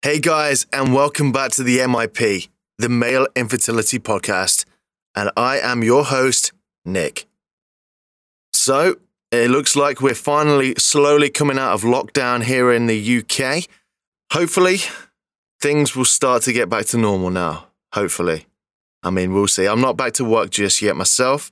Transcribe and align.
Hey 0.00 0.20
guys, 0.20 0.64
and 0.72 0.94
welcome 0.94 1.32
back 1.32 1.50
to 1.52 1.64
the 1.64 1.78
MIP, 1.78 2.48
the 2.78 2.88
Male 2.88 3.26
Infertility 3.34 3.98
Podcast. 3.98 4.64
And 5.16 5.32
I 5.36 5.58
am 5.58 5.82
your 5.82 6.04
host, 6.04 6.52
Nick. 6.84 7.26
So, 8.52 8.98
it 9.32 9.50
looks 9.50 9.74
like 9.74 10.00
we're 10.00 10.14
finally 10.14 10.76
slowly 10.78 11.30
coming 11.30 11.58
out 11.58 11.72
of 11.72 11.82
lockdown 11.82 12.44
here 12.44 12.72
in 12.72 12.86
the 12.86 13.18
UK. 13.18 13.64
Hopefully, 14.32 14.78
things 15.60 15.96
will 15.96 16.04
start 16.04 16.44
to 16.44 16.52
get 16.52 16.68
back 16.68 16.86
to 16.86 16.96
normal 16.96 17.30
now. 17.30 17.66
Hopefully. 17.92 18.46
I 19.02 19.10
mean, 19.10 19.34
we'll 19.34 19.48
see. 19.48 19.66
I'm 19.66 19.80
not 19.80 19.96
back 19.96 20.12
to 20.14 20.24
work 20.24 20.50
just 20.50 20.80
yet 20.80 20.94
myself, 20.94 21.50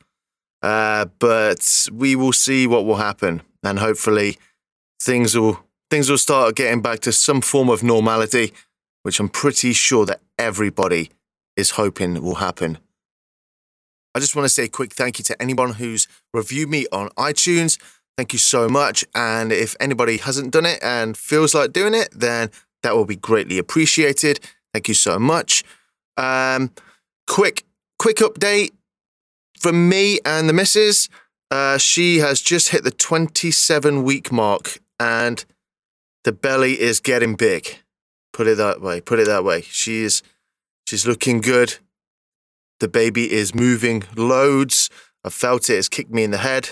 uh, 0.63 1.07
but 1.19 1.89
we 1.93 2.15
will 2.15 2.33
see 2.33 2.69
what 2.69 2.87
will 2.87 2.95
happen. 2.95 3.43
And 3.65 3.81
hopefully, 3.81 4.39
things 5.03 5.37
will 5.37 5.66
things 5.91 6.11
will 6.11 6.19
start 6.19 6.57
getting 6.57 6.83
back 6.83 7.01
to 7.01 7.13
some 7.13 7.41
form 7.41 7.69
of 7.69 7.83
normality, 7.83 8.53
which 9.03 9.21
I'm 9.21 9.29
pretty 9.29 9.73
sure 9.73 10.07
that 10.07 10.21
everybody 10.39 11.11
is 11.57 11.71
hoping 11.71 12.23
will 12.23 12.37
happen. 12.37 12.79
I 14.15 14.19
just 14.19 14.35
want 14.35 14.47
to 14.47 14.49
say 14.49 14.65
a 14.65 14.69
quick 14.69 14.95
thank 14.95 15.19
you 15.19 15.25
to 15.27 15.41
anyone 15.43 15.75
who's 15.75 16.09
reviewed 16.33 16.71
me 16.71 16.87
on 16.91 17.11
iTunes. 17.11 17.79
Thank 18.17 18.33
you 18.33 18.39
so 18.39 18.69
much. 18.69 19.05
And 19.15 19.53
if 19.53 19.77
anybody 19.79 20.17
hasn't 20.17 20.53
done 20.53 20.65
it 20.65 20.79
and 20.83 21.17
feels 21.17 21.55
like 21.55 21.73
doing 21.73 21.95
it, 21.95 22.09
then 22.13 22.51
that 22.83 22.95
will 22.97 23.05
be 23.05 23.17
greatly 23.17 23.59
appreciated. 23.59 24.41
Thank 24.73 24.89
you 24.89 24.95
so 24.95 25.19
much. 25.19 25.65
Um, 26.17 26.71
quick, 27.27 27.65
quick 27.99 28.17
update 28.17 28.71
from 29.59 29.89
me 29.89 30.19
and 30.25 30.49
the 30.49 30.55
missus. 30.55 31.11
Uh, 31.51 31.77
she 31.79 32.19
has 32.19 32.41
just 32.41 32.71
hit 32.71 32.85
the 32.85 32.91
27 32.91 34.03
week 34.03 34.33
mark 34.33 34.79
and 34.99 35.45
the 36.27 36.33
belly 36.33 36.81
is 36.81 36.99
getting 36.99 37.37
big. 37.37 37.79
Put 38.33 38.49
it 38.49 38.57
that 38.57 38.81
way. 38.81 39.01
Put 39.01 39.21
it 39.21 39.29
that 39.29 39.45
way. 39.45 39.61
She 39.61 40.03
is 40.03 40.25
she's 40.85 41.07
looking 41.07 41.41
good. 41.41 41.79
The 42.81 42.89
baby 42.89 43.33
is 43.33 43.55
moving 43.55 44.03
loads. 44.17 44.91
I 45.25 45.31
felt 45.31 45.71
it. 45.71 45.75
It's 45.75 45.89
kicked 45.89 46.11
me 46.11 46.25
in 46.25 46.33
the 46.33 46.39
head 46.39 46.71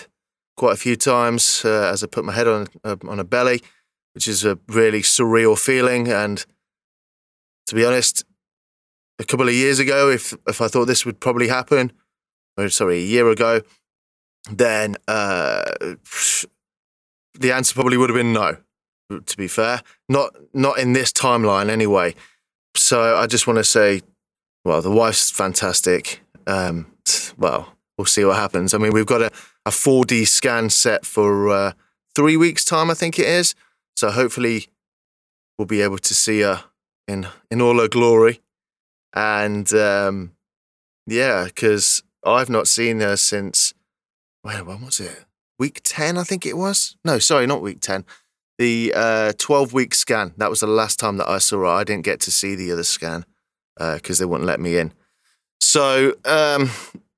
quite 0.57 0.73
a 0.73 0.77
few 0.77 0.97
times 0.97 1.63
uh, 1.63 1.89
as 1.91 2.03
I 2.03 2.07
put 2.07 2.25
my 2.25 2.33
head 2.33 2.49
on 2.49 2.67
uh, 2.83 2.97
on 3.07 3.17
a 3.17 3.23
belly, 3.23 3.61
which 4.13 4.27
is 4.27 4.43
a 4.43 4.59
really 4.67 5.01
surreal 5.01 5.57
feeling. 5.57 6.09
And 6.09 6.45
to 7.67 7.75
be 7.75 7.85
honest, 7.85 8.25
a 9.19 9.23
couple 9.23 9.47
of 9.47 9.53
years 9.53 9.79
ago, 9.79 10.09
if 10.09 10.33
if 10.45 10.59
I 10.59 10.67
thought 10.67 10.85
this 10.85 11.05
would 11.05 11.21
probably 11.21 11.47
happen, 11.47 11.93
or 12.57 12.67
sorry, 12.67 12.97
a 12.97 13.05
year 13.05 13.29
ago, 13.29 13.61
then 14.51 14.97
uh, 15.07 15.63
the 17.39 17.53
answer 17.53 17.73
probably 17.73 17.95
would 17.95 18.09
have 18.09 18.17
been 18.17 18.33
no 18.33 18.57
to 19.09 19.37
be 19.37 19.47
fair. 19.47 19.81
Not 20.09 20.35
not 20.53 20.79
in 20.79 20.93
this 20.93 21.11
timeline 21.11 21.69
anyway. 21.69 22.15
So 22.75 23.15
I 23.15 23.27
just 23.27 23.47
want 23.47 23.57
to 23.57 23.63
say, 23.63 24.01
well, 24.63 24.81
the 24.81 24.91
wife's 24.91 25.31
fantastic. 25.31 26.21
Um, 26.47 26.87
well, 27.37 27.73
we'll 27.97 28.05
see 28.05 28.25
what 28.25 28.35
happens. 28.35 28.73
I 28.73 28.77
mean, 28.77 28.93
we've 28.93 29.05
got 29.05 29.21
a, 29.21 29.31
a 29.65 29.71
4D 29.71 30.27
scan 30.27 30.69
set 30.69 31.05
for 31.05 31.49
uh, 31.49 31.71
three 32.15 32.37
weeks' 32.37 32.65
time, 32.65 32.91
I 32.91 32.93
think 32.93 33.17
it 33.17 33.27
is. 33.27 33.55
So 33.95 34.11
hopefully, 34.11 34.67
we'll 35.57 35.65
be 35.65 35.81
able 35.81 35.99
to 35.99 36.13
see 36.13 36.41
her 36.41 36.65
in 37.07 37.27
in 37.49 37.61
all 37.61 37.79
her 37.79 37.87
glory. 37.87 38.41
And 39.13 39.71
um, 39.73 40.33
yeah, 41.07 41.45
because 41.45 42.03
I've 42.25 42.49
not 42.49 42.67
seen 42.67 42.99
her 42.99 43.15
since 43.15 43.73
when, 44.41 44.65
when 44.65 44.81
was 44.81 44.99
it? 44.99 45.25
Week 45.57 45.79
ten, 45.83 46.17
I 46.17 46.23
think 46.23 46.45
it 46.45 46.57
was. 46.57 46.97
No, 47.05 47.19
sorry, 47.19 47.47
not 47.47 47.61
week 47.61 47.79
ten 47.79 48.03
the 48.57 48.93
uh, 48.95 49.33
12 49.37 49.73
week 49.73 49.93
scan. 49.93 50.33
That 50.37 50.49
was 50.49 50.61
the 50.61 50.67
last 50.67 50.99
time 50.99 51.17
that 51.17 51.27
I 51.27 51.39
saw 51.39 51.59
her. 51.59 51.65
I 51.65 51.83
didn't 51.83 52.05
get 52.05 52.19
to 52.21 52.31
see 52.31 52.55
the 52.55 52.71
other 52.71 52.83
scan 52.83 53.25
because 53.77 54.19
uh, 54.19 54.23
they 54.23 54.25
wouldn't 54.25 54.47
let 54.47 54.59
me 54.59 54.77
in. 54.77 54.93
So, 55.59 56.13
um, 56.25 56.69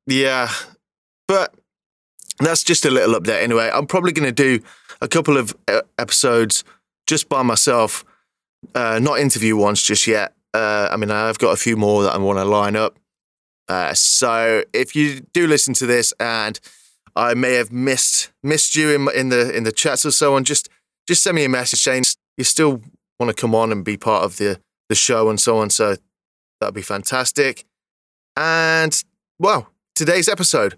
yeah, 0.06 0.50
but 1.28 1.54
that's 2.40 2.64
just 2.64 2.86
a 2.86 2.90
little 2.90 3.20
update 3.20 3.42
anyway. 3.42 3.70
I'm 3.74 3.88
probably 3.88 4.12
going 4.12 4.34
to 4.34 4.60
do 4.60 4.64
a 5.02 5.08
couple 5.08 5.38
of 5.38 5.56
uh, 5.68 5.82
episodes 5.98 6.64
just 7.06 7.30
by 7.30 7.44
myself, 7.44 8.04
uh, 8.74 9.00
not 9.00 9.20
interview 9.20 9.56
ones 9.56 9.82
just 9.82 10.08
yet. 10.08 10.34
Uh, 10.54 10.90
I 10.92 10.98
mean, 10.98 11.12
I've 11.12 11.40
got 11.40 11.52
a 11.52 11.58
few 11.58 11.78
more 11.78 12.04
that 12.04 12.14
I 12.14 12.18
want 12.18 12.40
to 12.40 12.46
line 12.46 12.76
up. 12.76 12.98
So 13.94 14.64
if 14.74 14.96
you 14.96 15.22
do 15.34 15.46
listen 15.46 15.74
to 15.76 15.86
this 15.86 16.14
and 16.20 16.60
I 17.16 17.34
may 17.34 17.54
have 17.56 17.72
missed 17.72 18.32
missed 18.44 18.76
you 18.76 18.92
in 18.92 19.10
in 19.14 19.30
the 19.30 19.56
in 19.56 19.64
the 19.64 19.72
chats 19.72 20.06
or 20.06 20.12
so 20.12 20.36
on, 20.36 20.44
just 20.44 20.70
just 21.08 21.24
send 21.24 21.36
me 21.36 21.46
a 21.46 21.50
message 21.50 21.82
saying 21.82 22.04
you 22.38 22.44
still 22.44 22.82
want 23.20 23.36
to 23.36 23.42
come 23.42 23.56
on 23.56 23.72
and 23.72 23.84
be 23.84 23.98
part 23.98 24.24
of 24.24 24.38
the, 24.38 24.60
the 24.90 24.96
show 24.96 25.30
and 25.30 25.40
so 25.40 25.58
on. 25.58 25.70
So 25.70 25.96
that'd 26.60 26.76
be 26.76 26.82
fantastic. 26.82 27.66
And 28.36 29.04
well, 29.40 29.72
today's 29.96 30.28
episode, 30.28 30.78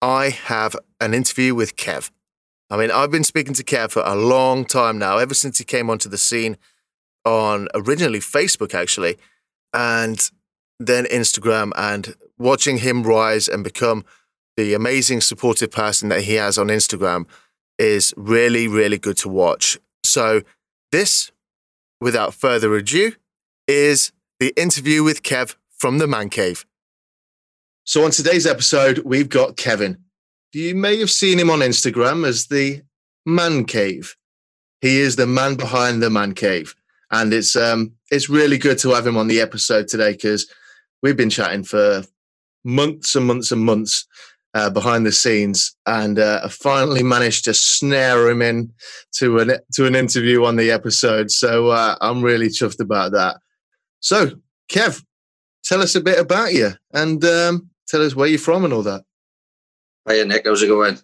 I 0.00 0.30
have 0.30 0.76
an 1.00 1.14
interview 1.14 1.54
with 1.54 1.76
Kev. 1.76 2.10
I 2.70 2.76
mean, 2.76 2.90
I've 2.90 3.10
been 3.10 3.24
speaking 3.24 3.54
to 3.54 3.64
Kev 3.64 3.90
for 3.90 4.02
a 4.04 4.14
long 4.14 4.64
time 4.64 4.98
now, 4.98 5.18
ever 5.18 5.34
since 5.34 5.58
he 5.58 5.64
came 5.64 5.90
onto 5.90 6.08
the 6.08 6.18
scene 6.18 6.56
on 7.24 7.68
originally 7.74 8.20
Facebook, 8.20 8.74
actually, 8.74 9.16
and 9.72 10.30
then 10.78 11.04
Instagram, 11.06 11.72
and 11.76 12.14
watching 12.38 12.78
him 12.78 13.02
rise 13.02 13.48
and 13.48 13.62
become 13.62 14.04
the 14.56 14.74
amazing 14.74 15.20
supportive 15.20 15.70
person 15.70 16.08
that 16.08 16.22
he 16.22 16.34
has 16.34 16.58
on 16.58 16.68
Instagram 16.68 17.26
is 17.78 18.14
really, 18.16 18.68
really 18.68 18.98
good 18.98 19.16
to 19.18 19.28
watch. 19.28 19.78
So, 20.04 20.42
this, 20.92 21.32
without 22.00 22.34
further 22.34 22.74
ado, 22.74 23.12
is 23.66 24.12
the 24.38 24.52
interview 24.60 25.02
with 25.02 25.22
Kev 25.22 25.56
from 25.76 25.98
the 25.98 26.06
Man 26.06 26.28
Cave. 26.28 26.64
So, 27.84 28.04
on 28.04 28.10
today's 28.10 28.46
episode, 28.46 28.98
we've 28.98 29.28
got 29.28 29.56
Kevin. 29.56 29.98
You 30.52 30.74
may 30.74 30.98
have 31.00 31.10
seen 31.10 31.38
him 31.38 31.50
on 31.50 31.60
Instagram 31.60 32.26
as 32.26 32.46
the 32.46 32.82
Man 33.26 33.64
Cave. 33.64 34.16
He 34.80 35.00
is 35.00 35.16
the 35.16 35.26
man 35.26 35.56
behind 35.56 36.02
the 36.02 36.10
Man 36.10 36.34
Cave. 36.34 36.74
And 37.10 37.32
it's 37.32 37.56
um 37.56 37.92
it's 38.10 38.28
really 38.28 38.58
good 38.58 38.78
to 38.78 38.90
have 38.90 39.06
him 39.06 39.16
on 39.16 39.28
the 39.28 39.40
episode 39.40 39.88
today 39.88 40.12
because 40.12 40.46
we've 41.02 41.16
been 41.16 41.30
chatting 41.30 41.64
for 41.64 42.04
months 42.64 43.14
and 43.14 43.26
months 43.26 43.50
and 43.50 43.64
months 43.64 44.06
uh, 44.54 44.70
behind 44.70 45.04
the 45.04 45.12
scenes, 45.12 45.76
and 45.86 46.18
uh, 46.18 46.42
I 46.44 46.48
finally 46.48 47.02
managed 47.16 47.44
to 47.44 47.54
snare 47.54 48.28
him 48.28 48.40
in 48.40 48.72
to 49.16 49.38
an 49.40 49.58
to 49.74 49.86
an 49.86 49.94
interview 49.94 50.44
on 50.44 50.56
the 50.56 50.70
episode. 50.70 51.30
So 51.30 51.68
uh, 51.68 51.96
I'm 52.00 52.22
really 52.22 52.48
chuffed 52.48 52.80
about 52.80 53.12
that. 53.12 53.38
So, 54.00 54.30
Kev, 54.70 55.02
tell 55.64 55.82
us 55.82 55.94
a 55.94 56.00
bit 56.00 56.18
about 56.18 56.52
you 56.52 56.72
and 56.92 57.24
um, 57.24 57.70
tell 57.88 58.02
us 58.02 58.14
where 58.14 58.28
you're 58.28 58.38
from 58.38 58.64
and 58.64 58.72
all 58.72 58.82
that. 58.82 59.02
Hi, 60.06 60.22
Nick. 60.22 60.46
How's 60.46 60.62
it 60.62 60.68
going? 60.68 60.98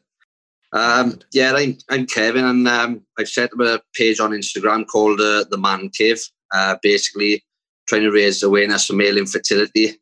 Um, 0.73 1.19
yeah, 1.33 1.53
I'm 1.55 1.77
I'm 1.89 2.07
Kevin, 2.07 2.45
and 2.45 2.69
um, 2.69 3.03
I've 3.19 3.29
set 3.29 3.53
up 3.53 3.61
a 3.61 3.83
page 3.95 4.21
on 4.21 4.31
Instagram 4.31 4.87
called 4.87 5.21
uh, 5.21 5.45
the 5.51 5.59
Man 5.59 5.91
Cave. 5.91 6.23
Uh, 6.55 6.77
basically, 6.83 7.45
trying 7.89 8.03
to 8.03 8.13
raise 8.13 8.43
awareness 8.43 8.87
for 8.87 8.93
male 8.93 9.19
infertility, 9.19 10.01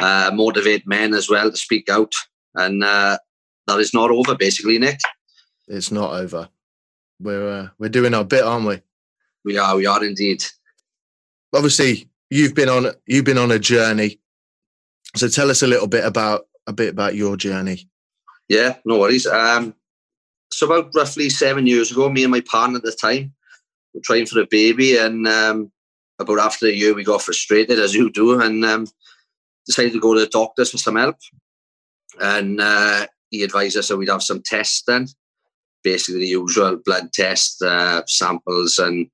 motivate 0.00 0.86
men 0.86 1.14
as 1.14 1.28
well 1.28 1.50
to 1.50 1.56
speak 1.56 1.88
out 1.88 2.12
and 2.58 2.84
uh, 2.84 3.18
that 3.66 3.78
is 3.78 3.94
not 3.94 4.10
over. 4.10 4.34
Basically, 4.34 4.78
Nick. 4.78 4.98
It's 5.68 5.90
not 5.90 6.12
over. 6.12 6.48
We're 7.20 7.48
uh, 7.48 7.68
we're 7.78 7.88
doing 7.88 8.14
our 8.14 8.24
bit, 8.24 8.44
aren't 8.44 8.66
we? 8.66 8.82
We 9.44 9.58
are. 9.58 9.76
We 9.76 9.86
are 9.86 10.04
indeed. 10.04 10.44
Obviously, 11.54 12.08
you've 12.30 12.54
been 12.54 12.68
on 12.68 12.92
you've 13.06 13.24
been 13.24 13.38
on 13.38 13.50
a 13.50 13.58
journey. 13.58 14.20
So 15.16 15.28
tell 15.28 15.50
us 15.50 15.62
a 15.62 15.66
little 15.66 15.86
bit 15.86 16.04
about 16.04 16.46
a 16.66 16.72
bit 16.72 16.90
about 16.90 17.14
your 17.14 17.36
journey. 17.36 17.88
Yeah, 18.48 18.76
no 18.84 18.98
worries. 18.98 19.26
Um, 19.26 19.74
so 20.50 20.66
about 20.66 20.94
roughly 20.94 21.30
seven 21.30 21.66
years 21.66 21.90
ago, 21.90 22.08
me 22.08 22.24
and 22.24 22.32
my 22.32 22.40
partner 22.40 22.78
at 22.78 22.82
the 22.82 22.92
time 22.92 23.34
were 23.94 24.00
trying 24.02 24.26
for 24.26 24.40
a 24.40 24.46
baby, 24.46 24.96
and 24.96 25.26
um, 25.28 25.70
about 26.18 26.38
after 26.38 26.66
a 26.66 26.72
year, 26.72 26.94
we 26.94 27.04
got 27.04 27.22
frustrated, 27.22 27.78
as 27.78 27.94
you 27.94 28.10
do, 28.10 28.40
and 28.40 28.64
um, 28.64 28.86
decided 29.66 29.92
to 29.92 30.00
go 30.00 30.14
to 30.14 30.20
the 30.20 30.26
doctors 30.26 30.70
for 30.70 30.78
some 30.78 30.96
help 30.96 31.16
and 32.20 32.60
uh, 32.60 33.06
he 33.30 33.42
advised 33.42 33.76
us 33.76 33.88
that 33.88 33.96
we'd 33.96 34.08
have 34.08 34.22
some 34.22 34.42
tests 34.42 34.82
then, 34.86 35.06
basically 35.82 36.20
the 36.20 36.28
usual 36.28 36.78
blood 36.84 37.12
test, 37.12 37.62
uh, 37.62 38.02
samples, 38.06 38.78
and 38.78 39.08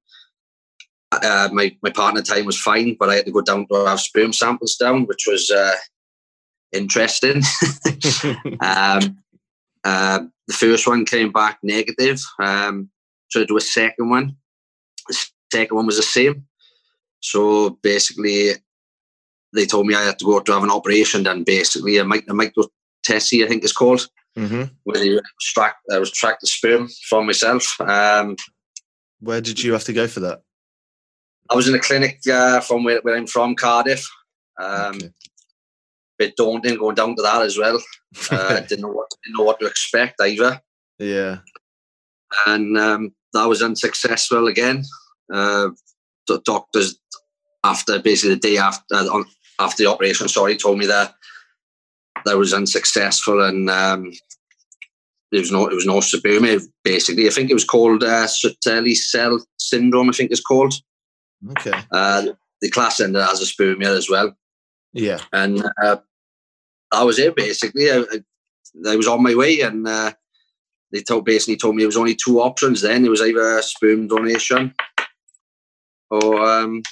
uh, 1.12 1.48
my 1.52 1.76
my 1.82 1.90
partner 1.90 2.22
time 2.22 2.44
was 2.44 2.60
fine, 2.60 2.96
but 2.98 3.10
I 3.10 3.16
had 3.16 3.26
to 3.26 3.32
go 3.32 3.40
down 3.40 3.66
to 3.68 3.84
have 3.86 4.00
sperm 4.00 4.32
samples 4.32 4.76
down, 4.76 5.04
which 5.04 5.24
was 5.26 5.50
uh, 5.50 5.74
interesting. 6.72 7.42
um, 8.60 9.18
uh, 9.84 10.20
the 10.46 10.54
first 10.54 10.86
one 10.86 11.04
came 11.04 11.32
back 11.32 11.58
negative, 11.62 12.20
um, 12.40 12.90
so 13.28 13.42
I 13.42 13.44
do 13.44 13.56
a 13.56 13.60
second 13.60 14.10
one. 14.10 14.36
The 15.08 15.26
second 15.52 15.76
one 15.76 15.86
was 15.86 15.96
the 15.96 16.02
same. 16.02 16.46
So 17.20 17.78
basically, 17.82 18.50
they 19.54 19.66
told 19.66 19.86
me 19.86 19.94
I 19.94 20.04
had 20.04 20.18
to 20.18 20.24
go 20.24 20.40
to 20.40 20.52
have 20.52 20.62
an 20.62 20.70
operation 20.70 21.22
done. 21.22 21.44
Basically, 21.44 21.96
a, 21.98 22.04
mic- 22.04 22.28
a 22.28 22.34
micro 22.34 22.64
TESE, 23.04 23.44
I 23.44 23.46
think 23.46 23.62
it's 23.62 23.72
called, 23.72 24.08
mm-hmm. 24.36 24.64
where 24.84 24.98
they 24.98 25.16
extract, 25.16 25.78
uh, 25.92 26.00
extract 26.00 26.40
the 26.40 26.46
sperm 26.46 26.88
from 27.08 27.26
myself. 27.26 27.80
Um, 27.80 28.36
where 29.20 29.40
did 29.40 29.62
you 29.62 29.72
have 29.72 29.84
to 29.84 29.92
go 29.92 30.06
for 30.06 30.20
that? 30.20 30.42
I 31.50 31.54
was 31.54 31.68
in 31.68 31.74
a 31.74 31.80
clinic 31.80 32.20
uh, 32.30 32.60
from 32.60 32.84
where, 32.84 33.00
where 33.02 33.16
I'm 33.16 33.26
from, 33.26 33.54
Cardiff. 33.54 34.06
Um, 34.60 34.96
okay. 34.96 35.10
Bit 36.16 36.36
daunting 36.36 36.78
going 36.78 36.94
down 36.94 37.16
to 37.16 37.22
that 37.22 37.42
as 37.42 37.58
well. 37.58 37.82
Uh, 38.30 38.60
didn't 38.68 38.82
know 38.82 38.88
what 38.88 39.08
didn't 39.24 39.36
know 39.36 39.44
what 39.44 39.58
to 39.58 39.66
expect 39.66 40.20
either. 40.20 40.60
Yeah, 41.00 41.38
and 42.46 42.78
um, 42.78 43.14
that 43.32 43.46
was 43.46 43.62
unsuccessful 43.62 44.46
again. 44.46 44.84
Uh, 45.32 45.70
the 46.28 46.40
doctors, 46.44 46.96
after 47.64 47.98
basically 47.98 48.36
the 48.36 48.40
day 48.40 48.58
after 48.58 48.84
uh, 48.92 49.24
after 49.58 49.82
the 49.82 49.90
operation, 49.90 50.28
sorry, 50.28 50.56
told 50.56 50.78
me 50.78 50.86
that 50.86 51.14
that 52.24 52.38
was 52.38 52.52
unsuccessful 52.52 53.44
and 53.44 53.68
um, 53.70 54.12
there 55.34 55.40
was 55.40 55.50
no 55.50 55.66
it 55.66 55.74
was 55.74 55.86
no 55.86 55.98
spermia. 55.98 56.62
Basically, 56.84 57.26
I 57.26 57.30
think 57.30 57.50
it 57.50 57.54
was 57.54 57.64
called 57.64 58.04
uh, 58.04 58.26
cell 58.26 59.44
syndrome. 59.58 60.08
I 60.08 60.12
think 60.12 60.30
it's 60.30 60.40
called. 60.40 60.74
Okay. 61.50 61.72
Uh, 61.90 62.26
the 62.60 62.70
class 62.70 63.00
ended 63.00 63.20
azoospermia 63.20 63.96
as 63.96 64.08
well. 64.08 64.36
Yeah. 64.92 65.18
And 65.32 65.62
uh, 65.82 65.96
that 66.92 67.02
was 67.02 67.18
it. 67.18 67.34
Basically, 67.34 67.90
I, 67.90 68.04
I, 68.86 68.96
was 68.96 69.08
on 69.08 69.22
my 69.22 69.34
way, 69.34 69.60
and 69.60 69.86
uh, 69.86 70.12
they 70.92 71.02
told 71.02 71.24
basically 71.24 71.56
told 71.56 71.74
me 71.74 71.82
there 71.82 71.88
was 71.88 71.96
only 71.96 72.14
two 72.14 72.40
options. 72.40 72.80
Then 72.80 73.04
it 73.04 73.10
was 73.10 73.20
either 73.20 73.58
a 73.58 73.62
sperm 73.62 74.06
donation 74.06 74.72
or 76.10 76.46
um, 76.48 76.82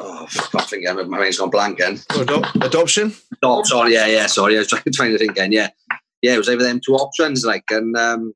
oh, 0.00 0.26
I 0.54 0.62
think 0.62 0.84
my 0.84 1.02
mind's 1.04 1.38
gone 1.38 1.50
blank 1.50 1.78
again. 1.78 1.96
Adop- 2.10 2.64
adoption. 2.64 3.12
Oh, 3.42 3.62
sorry, 3.62 3.94
yeah, 3.94 4.06
yeah, 4.06 4.26
sorry. 4.26 4.56
I 4.56 4.60
was 4.60 4.68
trying, 4.70 4.82
trying 4.92 5.12
to 5.12 5.18
think 5.18 5.32
again. 5.32 5.52
Yeah, 5.52 5.70
yeah, 6.22 6.34
it 6.34 6.38
was 6.38 6.48
either 6.48 6.64
them 6.64 6.80
two 6.84 6.94
options. 6.94 7.44
Like, 7.44 7.64
and 7.70 7.96
um, 7.96 8.32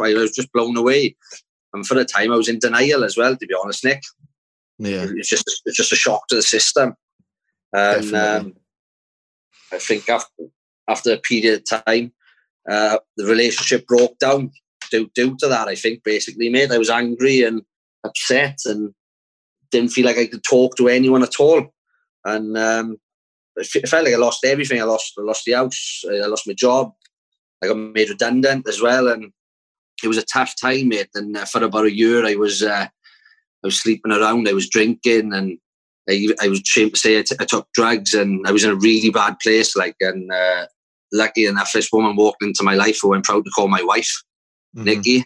I 0.00 0.14
was 0.14 0.32
just 0.32 0.52
blown 0.52 0.76
away. 0.76 1.16
And 1.72 1.86
for 1.86 1.94
the 1.94 2.04
time, 2.04 2.32
I 2.32 2.36
was 2.36 2.48
in 2.48 2.58
denial 2.58 3.04
as 3.04 3.16
well. 3.16 3.36
To 3.36 3.46
be 3.46 3.54
honest, 3.62 3.84
Nick. 3.84 4.02
Yeah, 4.78 5.06
it's 5.08 5.28
just 5.28 5.62
it's 5.64 5.76
just 5.76 5.92
a 5.92 5.96
shock 5.96 6.26
to 6.28 6.36
the 6.36 6.42
system. 6.42 6.94
And 7.72 8.14
um, 8.14 8.54
I 9.72 9.78
think 9.78 10.08
after 10.08 10.44
after 10.88 11.12
a 11.12 11.18
period 11.18 11.62
of 11.70 11.84
time, 11.84 12.12
uh, 12.70 12.98
the 13.16 13.26
relationship 13.26 13.86
broke 13.86 14.18
down 14.18 14.50
due, 14.90 15.10
due 15.14 15.36
to 15.38 15.48
that. 15.48 15.68
I 15.68 15.74
think 15.74 16.02
basically, 16.04 16.48
mate, 16.48 16.70
I 16.70 16.78
was 16.78 16.90
angry 16.90 17.42
and 17.42 17.62
upset 18.04 18.58
and 18.64 18.94
didn't 19.70 19.90
feel 19.90 20.06
like 20.06 20.18
I 20.18 20.26
could 20.26 20.42
talk 20.48 20.76
to 20.76 20.88
anyone 20.88 21.22
at 21.22 21.40
all. 21.40 21.72
And 22.24 22.56
um, 22.56 22.98
it 23.56 23.88
felt 23.88 24.04
like 24.04 24.14
I 24.14 24.18
lost 24.18 24.44
everything. 24.44 24.80
I 24.80 24.84
lost 24.84 25.14
I 25.18 25.22
lost 25.22 25.44
the 25.44 25.52
house. 25.52 26.02
I 26.10 26.26
lost 26.26 26.46
my 26.46 26.54
job. 26.54 26.92
I 27.62 27.66
got 27.66 27.76
made 27.76 28.08
redundant 28.08 28.68
as 28.68 28.80
well, 28.80 29.08
and 29.08 29.32
it 30.02 30.08
was 30.08 30.18
a 30.18 30.24
tough 30.24 30.54
time, 30.60 30.88
mate. 30.88 31.08
And 31.14 31.36
uh, 31.36 31.44
for 31.44 31.62
about 31.62 31.86
a 31.86 31.94
year, 31.94 32.24
I 32.24 32.36
was 32.36 32.62
uh, 32.62 32.86
I 32.86 33.66
was 33.66 33.80
sleeping 33.80 34.12
around. 34.12 34.48
I 34.48 34.52
was 34.52 34.68
drinking, 34.68 35.32
and 35.32 35.58
I, 36.08 36.28
I 36.40 36.48
was 36.48 36.60
ashamed 36.60 36.94
to 36.94 37.00
say 37.00 37.18
I, 37.18 37.22
t- 37.22 37.36
I 37.40 37.44
took 37.44 37.68
drugs, 37.74 38.14
and 38.14 38.46
I 38.46 38.52
was 38.52 38.64
in 38.64 38.70
a 38.70 38.76
really 38.76 39.10
bad 39.10 39.38
place. 39.40 39.74
Like, 39.74 39.96
and 40.00 40.30
uh, 40.30 40.66
lucky 41.12 41.46
enough, 41.46 41.72
this 41.72 41.90
woman 41.92 42.16
walked 42.16 42.42
into 42.42 42.62
my 42.62 42.74
life 42.74 43.00
who 43.02 43.14
I'm 43.14 43.22
proud 43.22 43.44
to 43.44 43.50
call 43.50 43.68
my 43.68 43.82
wife, 43.82 44.22
mm-hmm. 44.76 44.84
Nikki, 44.84 45.24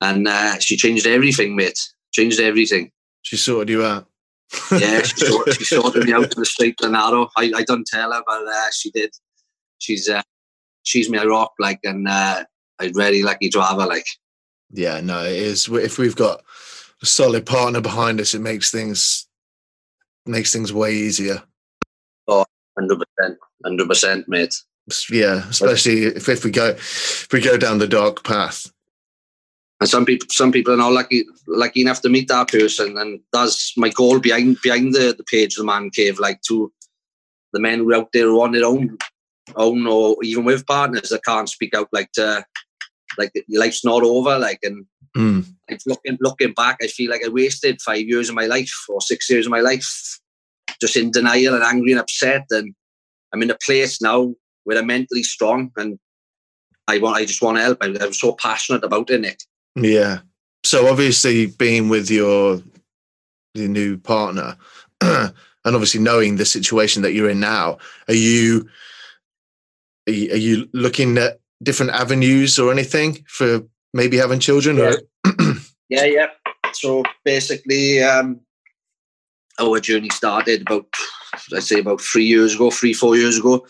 and 0.00 0.26
uh, 0.26 0.58
she 0.58 0.76
changed 0.76 1.06
everything, 1.06 1.56
mate. 1.56 1.78
Changed 2.12 2.40
everything. 2.40 2.90
She 3.28 3.36
sorted 3.36 3.68
you 3.68 3.84
out. 3.84 4.06
yeah, 4.72 5.02
she, 5.02 5.16
sorted, 5.26 5.54
she 5.56 5.64
sorted 5.64 6.06
me 6.06 6.14
out 6.14 6.30
to 6.30 6.40
the 6.40 6.46
street 6.46 6.78
Glenaro. 6.78 7.28
I, 7.36 7.52
I 7.54 7.62
don't 7.62 7.86
tell 7.86 8.10
her, 8.10 8.22
but 8.26 8.46
uh, 8.46 8.70
she 8.72 8.90
did. 8.90 9.10
She's 9.76 10.08
uh, 10.08 10.22
she's 10.84 11.10
my 11.10 11.22
rock, 11.24 11.52
like, 11.58 11.78
and 11.84 12.08
uh, 12.08 12.44
I'd 12.78 12.96
really 12.96 13.22
lucky 13.22 13.50
to 13.50 13.60
have 13.60 13.78
her, 13.78 13.86
like. 13.86 14.06
Yeah, 14.72 15.02
no, 15.02 15.24
it 15.24 15.34
is. 15.34 15.68
If 15.68 15.98
we've 15.98 16.16
got 16.16 16.40
a 17.02 17.06
solid 17.06 17.44
partner 17.44 17.82
behind 17.82 18.18
us, 18.18 18.32
it 18.32 18.40
makes 18.40 18.70
things 18.70 19.28
makes 20.24 20.50
things 20.50 20.72
way 20.72 20.94
easier. 20.94 21.42
Oh, 22.28 22.46
100 22.76 23.04
percent, 23.04 23.38
hundred 23.62 23.88
percent, 23.88 24.26
mate. 24.26 24.54
Yeah, 25.10 25.46
especially 25.50 26.04
if, 26.04 26.30
if 26.30 26.46
we 26.46 26.50
go 26.50 26.68
if 26.68 27.28
we 27.30 27.42
go 27.42 27.58
down 27.58 27.76
the 27.76 27.86
dark 27.86 28.24
path. 28.24 28.72
And 29.80 29.88
some 29.88 30.04
people 30.04 30.26
some 30.30 30.50
people 30.50 30.74
are 30.74 30.78
not 30.78 30.92
lucky 30.92 31.24
lucky 31.46 31.82
enough 31.82 32.02
to 32.02 32.08
meet 32.08 32.28
that 32.28 32.48
person, 32.48 32.98
and 32.98 33.20
that's 33.32 33.76
my 33.76 33.90
goal 33.90 34.18
behind 34.18 34.58
behind 34.62 34.94
the, 34.94 35.14
the 35.16 35.24
page 35.30 35.54
of 35.54 35.58
the 35.58 35.66
man 35.66 35.90
cave, 35.90 36.18
like 36.18 36.40
to 36.48 36.72
the 37.52 37.60
men 37.60 37.78
who 37.78 37.92
are 37.92 37.96
out 37.96 38.08
there 38.12 38.26
who 38.26 38.42
on 38.42 38.52
their 38.52 38.64
own 38.64 38.98
own 39.56 39.86
or 39.86 40.16
even 40.22 40.44
with 40.44 40.66
partners 40.66 41.08
that 41.08 41.24
can't 41.24 41.48
speak 41.48 41.74
out 41.74 41.88
like 41.90 42.12
to 42.12 42.44
like 43.16 43.32
your 43.46 43.60
life's 43.60 43.82
not 43.82 44.02
over 44.02 44.38
like 44.38 44.58
and 44.62 44.84
mm. 45.16 45.46
like 45.70 45.80
looking 45.86 46.18
looking 46.20 46.52
back 46.52 46.76
I 46.82 46.86
feel 46.88 47.10
like 47.10 47.24
I 47.24 47.28
wasted 47.28 47.80
five 47.80 48.06
years 48.06 48.28
of 48.28 48.34
my 48.34 48.44
life 48.44 48.74
or 48.90 49.00
six 49.00 49.30
years 49.30 49.46
of 49.46 49.50
my 49.50 49.60
life 49.60 50.20
just 50.80 50.96
in 50.96 51.10
denial 51.10 51.54
and 51.54 51.64
angry 51.64 51.92
and 51.92 52.00
upset. 52.00 52.44
And 52.50 52.74
I'm 53.32 53.42
in 53.42 53.50
a 53.50 53.58
place 53.64 54.00
now 54.00 54.34
where 54.64 54.78
I'm 54.78 54.86
mentally 54.86 55.22
strong 55.22 55.70
and 55.76 55.98
I 56.86 56.98
want 56.98 57.16
I 57.16 57.24
just 57.24 57.42
want 57.42 57.58
to 57.58 57.62
help. 57.62 57.78
I, 57.80 57.86
I'm 58.00 58.12
so 58.12 58.32
passionate 58.32 58.84
about 58.84 59.10
it 59.10 59.20
Nick 59.20 59.40
yeah 59.74 60.18
so 60.64 60.88
obviously 60.88 61.46
being 61.46 61.88
with 61.88 62.10
your 62.10 62.60
your 63.54 63.68
new 63.68 63.96
partner 63.96 64.56
and 65.00 65.32
obviously 65.64 66.00
knowing 66.00 66.36
the 66.36 66.44
situation 66.44 67.02
that 67.02 67.12
you're 67.12 67.30
in 67.30 67.40
now 67.40 67.78
are 68.08 68.14
you 68.14 68.68
are 70.08 70.36
you, 70.36 70.68
looking 70.72 71.18
at 71.18 71.40
different 71.62 71.92
avenues 71.92 72.58
or 72.58 72.72
anything 72.72 73.24
for 73.26 73.62
maybe 73.92 74.16
having 74.16 74.40
children? 74.40 74.76
Yeah, 74.76 74.94
or? 75.24 75.54
yeah, 75.88 76.04
yeah. 76.04 76.26
So 76.72 77.02
basically, 77.24 78.02
um, 78.02 78.40
our 79.60 79.80
journey 79.80 80.08
started 80.10 80.62
about, 80.62 80.86
I'd 81.54 81.62
say, 81.62 81.80
about 81.80 82.00
three 82.00 82.24
years 82.24 82.54
ago, 82.54 82.70
three, 82.70 82.92
four 82.92 83.16
years 83.16 83.38
ago. 83.38 83.66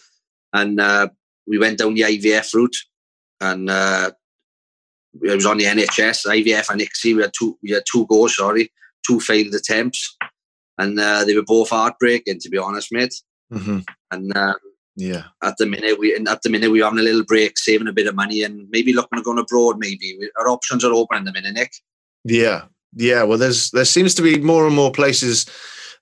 And 0.53 0.81
uh, 0.81 1.09
we 1.47 1.59
went 1.59 1.79
down 1.79 1.95
the 1.95 2.03
IVF 2.03 2.55
route. 2.55 2.77
And 3.41 3.71
uh, 3.71 4.13
it 5.23 5.35
was 5.35 5.47
on 5.47 5.59
the 5.59 5.65
NHS, 5.65 6.27
IVF 6.27 6.71
and 6.71 6.81
ICSI. 6.81 7.17
We 7.17 7.23
had 7.23 7.33
two, 7.39 7.59
we 7.63 7.71
had 7.71 7.85
two 7.91 8.07
goals, 8.07 8.37
sorry, 8.37 8.73
two 9.07 9.21
failed 9.21 9.55
attempts. 9.55 10.17
And 10.79 10.99
uh, 10.99 11.25
they 11.25 11.35
were 11.35 11.45
both 11.45 11.71
heartbreaking, 11.71 12.39
to 12.41 12.49
be 12.49 12.59
honest, 12.59 12.93
mate. 12.93 13.15
Mm-hmm. 13.53 13.81
And 14.13 14.37
uh, 14.37 14.55
yeah. 14.99 15.25
At 15.45 15.57
the 15.59 15.67
minute, 15.67 15.97
we 15.99 16.15
at 16.15 16.43
the 16.43 16.51
minute 16.51 16.73
we're 16.73 16.85
having 16.85 16.99
a 16.99 17.03
little 17.03 17.25
break, 17.25 17.57
saving 17.57 17.87
a 17.87 17.93
bit 17.93 18.09
of 18.09 18.17
money, 18.17 18.43
and 18.43 18.69
maybe 18.71 18.93
looking 18.93 19.17
at 19.17 19.25
going 19.25 19.39
abroad. 19.39 19.79
Maybe 19.79 20.19
our 20.37 20.49
options 20.49 20.85
are 20.85 20.93
open 20.93 21.19
in 21.19 21.25
the 21.25 21.33
minute, 21.33 21.55
Nick. 21.55 21.73
Yeah, 22.25 22.65
yeah. 22.97 23.23
Well, 23.23 23.39
there's 23.39 23.71
there 23.71 23.85
seems 23.85 24.17
to 24.17 24.23
be 24.23 24.41
more 24.41 24.67
and 24.67 24.75
more 24.75 24.91
places 24.91 25.47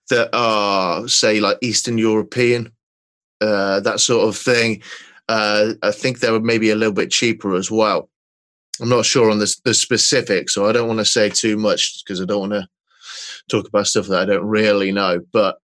that 0.08 0.30
are 0.32 1.06
say 1.08 1.40
like 1.40 1.58
Eastern 1.60 1.98
European, 1.98 2.72
uh, 3.42 3.80
that 3.80 4.00
sort 4.00 4.26
of 4.26 4.34
thing. 4.34 4.82
Uh, 5.28 5.74
I 5.82 5.90
think 5.90 6.20
they 6.20 6.30
were 6.30 6.40
maybe 6.40 6.70
a 6.70 6.76
little 6.76 6.94
bit 6.94 7.10
cheaper 7.10 7.54
as 7.54 7.70
well. 7.70 8.08
I'm 8.80 8.88
not 8.88 9.06
sure 9.06 9.30
on 9.30 9.38
the, 9.38 9.54
the 9.64 9.74
specifics, 9.74 10.54
so 10.54 10.68
I 10.68 10.72
don't 10.72 10.88
want 10.88 11.00
to 11.00 11.04
say 11.04 11.30
too 11.30 11.56
much 11.56 12.02
because 12.04 12.20
I 12.20 12.24
don't 12.24 12.50
want 12.50 12.52
to 12.52 12.68
talk 13.48 13.68
about 13.68 13.86
stuff 13.86 14.06
that 14.08 14.20
I 14.20 14.24
don't 14.24 14.46
really 14.46 14.92
know. 14.92 15.20
But 15.32 15.58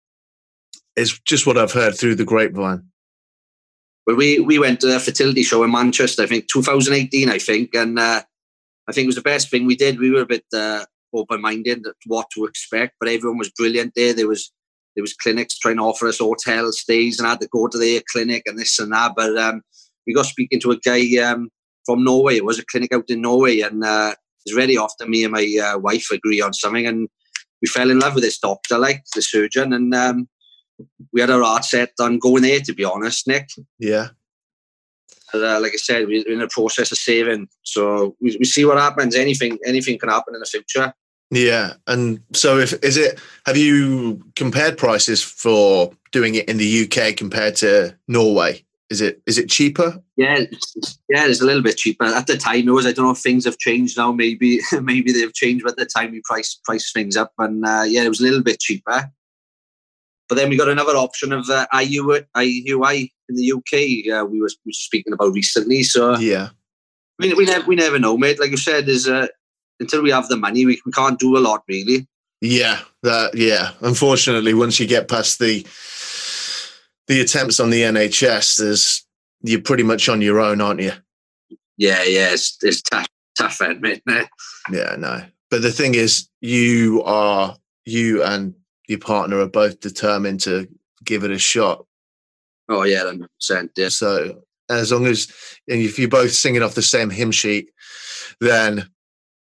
it's 0.96 1.18
just 1.20 1.46
what 1.46 1.58
I've 1.58 1.72
heard 1.72 1.96
through 1.96 2.16
the 2.16 2.24
grapevine. 2.24 2.88
Well, 4.06 4.16
we 4.16 4.40
we 4.40 4.58
went 4.58 4.80
to 4.80 4.94
a 4.94 5.00
fertility 5.00 5.42
show 5.42 5.62
in 5.62 5.70
Manchester, 5.70 6.22
I 6.22 6.26
think 6.26 6.46
2018, 6.52 7.28
I 7.28 7.38
think, 7.38 7.74
and 7.74 7.98
uh, 7.98 8.22
I 8.88 8.92
think 8.92 9.04
it 9.04 9.08
was 9.08 9.16
the 9.16 9.22
best 9.22 9.50
thing 9.50 9.66
we 9.66 9.76
did. 9.76 9.98
We 9.98 10.10
were 10.10 10.22
a 10.22 10.26
bit 10.26 10.44
uh, 10.54 10.84
open-minded 11.14 11.86
what 12.06 12.26
to 12.34 12.44
expect, 12.44 12.94
but 12.98 13.08
everyone 13.08 13.38
was 13.38 13.50
brilliant 13.50 13.92
there. 13.94 14.12
There 14.12 14.28
was 14.28 14.52
there 14.96 15.02
was 15.02 15.14
clinics 15.14 15.58
trying 15.58 15.76
to 15.76 15.82
offer 15.82 16.08
us 16.08 16.18
hotel 16.18 16.72
stays, 16.72 17.18
and 17.18 17.26
I 17.26 17.30
had 17.30 17.40
to 17.40 17.48
go 17.48 17.68
to 17.68 17.78
their 17.78 18.00
clinic 18.10 18.42
and 18.46 18.58
this 18.58 18.78
and 18.78 18.92
that. 18.92 19.12
But 19.16 19.36
um, 19.38 19.62
we 20.06 20.14
got 20.14 20.26
speaking 20.26 20.60
to 20.60 20.72
a 20.72 20.78
guy 20.78 21.22
um, 21.22 21.48
from 21.84 22.04
Norway. 22.04 22.36
It 22.36 22.44
was 22.44 22.58
a 22.58 22.64
clinic 22.64 22.92
out 22.92 23.10
in 23.10 23.22
Norway, 23.22 23.60
and 23.60 23.84
uh, 23.84 24.14
it's 24.44 24.54
very 24.54 24.76
often 24.76 25.10
me 25.10 25.24
and 25.24 25.32
my 25.32 25.58
uh, 25.62 25.78
wife 25.78 26.10
agree 26.10 26.40
on 26.40 26.52
something, 26.52 26.86
and 26.86 27.08
we 27.60 27.68
fell 27.68 27.90
in 27.90 28.00
love 28.00 28.14
with 28.14 28.24
this 28.24 28.38
doctor, 28.38 28.78
like 28.78 29.04
the 29.14 29.22
surgeon, 29.22 29.72
and 29.72 29.94
um, 29.94 30.28
we 31.12 31.20
had 31.20 31.30
our 31.30 31.42
heart 31.42 31.64
set 31.64 31.92
on 32.00 32.18
going 32.18 32.42
there, 32.42 32.60
to 32.60 32.74
be 32.74 32.84
honest, 32.84 33.26
Nick. 33.26 33.48
Yeah. 33.78 34.08
And, 35.32 35.44
uh, 35.44 35.60
like 35.60 35.72
I 35.72 35.76
said, 35.76 36.06
we're 36.06 36.28
in 36.28 36.40
the 36.40 36.48
process 36.48 36.92
of 36.92 36.98
saving, 36.98 37.48
so 37.62 38.16
we, 38.20 38.36
we 38.38 38.44
see 38.44 38.64
what 38.64 38.78
happens. 38.78 39.14
Anything, 39.14 39.58
anything 39.66 39.98
can 39.98 40.08
happen 40.08 40.34
in 40.34 40.40
the 40.40 40.46
future. 40.46 40.92
Yeah, 41.30 41.74
and 41.86 42.20
so 42.34 42.58
if 42.58 42.74
is 42.84 42.98
it? 42.98 43.18
Have 43.46 43.56
you 43.56 44.22
compared 44.36 44.76
prices 44.76 45.22
for 45.22 45.90
doing 46.12 46.34
it 46.34 46.46
in 46.46 46.58
the 46.58 46.84
UK 46.84 47.16
compared 47.16 47.56
to 47.56 47.96
Norway? 48.06 48.62
Is 48.90 49.00
it 49.00 49.22
is 49.26 49.38
it 49.38 49.48
cheaper? 49.48 50.02
Yeah, 50.22 50.44
yeah, 51.08 51.26
it's 51.26 51.40
a 51.40 51.44
little 51.44 51.62
bit 51.62 51.76
cheaper. 51.76 52.04
At 52.04 52.28
the 52.28 52.36
time, 52.36 52.68
it 52.68 52.70
was. 52.70 52.86
I 52.86 52.92
don't 52.92 53.06
know 53.06 53.10
if 53.10 53.18
things 53.18 53.44
have 53.44 53.58
changed 53.58 53.98
now. 53.98 54.12
Maybe 54.12 54.60
maybe 54.80 55.10
they've 55.10 55.34
changed. 55.34 55.64
But 55.64 55.72
at 55.72 55.78
the 55.78 55.86
time, 55.86 56.12
we 56.12 56.22
price 56.24 56.60
price 56.64 56.92
things 56.92 57.16
up, 57.16 57.32
and 57.38 57.64
uh, 57.64 57.82
yeah, 57.86 58.04
it 58.04 58.08
was 58.08 58.20
a 58.20 58.24
little 58.24 58.42
bit 58.42 58.60
cheaper. 58.60 59.10
But 60.28 60.36
then 60.36 60.48
we 60.48 60.56
got 60.56 60.68
another 60.68 60.92
option 60.92 61.32
of 61.32 61.50
uh, 61.50 61.66
IU, 61.74 62.04
IUI 62.36 63.10
in 63.28 63.34
the 63.34 63.52
UK. 63.52 64.14
Uh, 64.14 64.24
we, 64.24 64.40
were, 64.40 64.48
we 64.64 64.70
were 64.70 64.72
speaking 64.72 65.12
about 65.12 65.32
recently. 65.32 65.82
So 65.82 66.16
yeah, 66.18 66.50
we, 67.18 67.34
we 67.34 67.44
never 67.44 67.66
we 67.66 67.74
never 67.74 67.98
know, 67.98 68.16
mate. 68.16 68.38
Like 68.38 68.52
you 68.52 68.56
said, 68.56 68.88
is 68.88 69.08
uh, 69.08 69.26
until 69.80 70.02
we 70.02 70.10
have 70.10 70.28
the 70.28 70.36
money, 70.36 70.64
we, 70.64 70.80
we 70.86 70.92
can't 70.92 71.18
do 71.18 71.36
a 71.36 71.40
lot 71.40 71.64
really. 71.68 72.06
Yeah, 72.40 72.80
that 73.02 73.34
yeah. 73.34 73.72
Unfortunately, 73.80 74.54
once 74.54 74.78
you 74.78 74.86
get 74.86 75.08
past 75.08 75.40
the 75.40 75.66
the 77.08 77.20
attempts 77.20 77.58
on 77.58 77.70
the 77.70 77.82
NHS, 77.82 78.58
there's 78.58 79.04
you're 79.42 79.60
pretty 79.62 79.82
much 79.82 80.08
on 80.08 80.20
your 80.22 80.40
own, 80.40 80.60
aren't 80.60 80.80
you? 80.80 80.92
Yeah, 81.76 82.02
yeah, 82.04 82.32
it's 82.32 82.56
it's 82.62 82.82
tough, 82.82 83.06
tough, 83.36 83.60
admit. 83.60 84.02
Yeah, 84.70 84.96
no. 84.98 85.22
But 85.50 85.62
the 85.62 85.72
thing 85.72 85.94
is, 85.94 86.28
you 86.40 87.02
are 87.04 87.56
you 87.84 88.22
and 88.22 88.54
your 88.88 88.98
partner 88.98 89.38
are 89.40 89.48
both 89.48 89.80
determined 89.80 90.40
to 90.42 90.68
give 91.04 91.24
it 91.24 91.30
a 91.30 91.38
shot. 91.38 91.84
Oh 92.68 92.84
yeah, 92.84 93.04
hundred 93.04 93.30
percent. 93.38 93.72
Yeah. 93.76 93.88
So 93.88 94.42
as 94.70 94.92
long 94.92 95.06
as 95.06 95.30
and 95.68 95.80
if 95.80 95.98
you're 95.98 96.08
both 96.08 96.32
singing 96.32 96.62
off 96.62 96.74
the 96.74 96.82
same 96.82 97.10
hymn 97.10 97.32
sheet, 97.32 97.70
then 98.40 98.88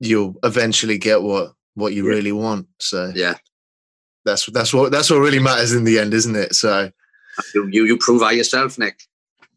you'll 0.01 0.37
eventually 0.45 0.99
get 0.99 1.23
what 1.23 1.53
what 1.75 1.93
you 1.95 2.05
Yeah. 2.05 2.11
really 2.15 2.33
want. 2.33 2.69
So 2.81 3.13
Yeah. 3.15 3.35
that's 4.25 4.47
that's 4.47 4.73
what 4.73 4.93
that's 4.93 5.11
what 5.11 5.17
really 5.19 5.39
matters 5.41 5.73
in 5.73 5.85
the 5.85 5.99
end, 5.99 6.15
isn't 6.15 6.37
it? 6.37 6.55
So 6.55 6.91
You 7.55 7.69
you, 7.73 7.85
you 7.87 7.97
prove 7.99 8.21
by 8.21 8.33
yourself, 8.33 8.79
Nick. 8.79 9.01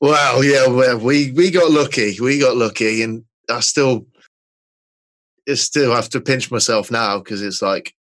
Well, 0.01 0.43
yeah, 0.43 0.95
we 0.95 1.31
we 1.31 1.51
got 1.51 1.71
lucky. 1.71 2.19
We 2.19 2.39
got 2.39 2.57
lucky, 2.57 3.01
and 3.01 3.23
I 3.49 3.59
still 3.61 4.05
I 5.49 5.53
still 5.53 5.93
have 5.95 6.09
to 6.09 6.21
pinch 6.21 6.51
myself 6.51 6.91
now 6.91 7.19
because 7.19 7.41
it's 7.41 7.61
like 7.61 7.93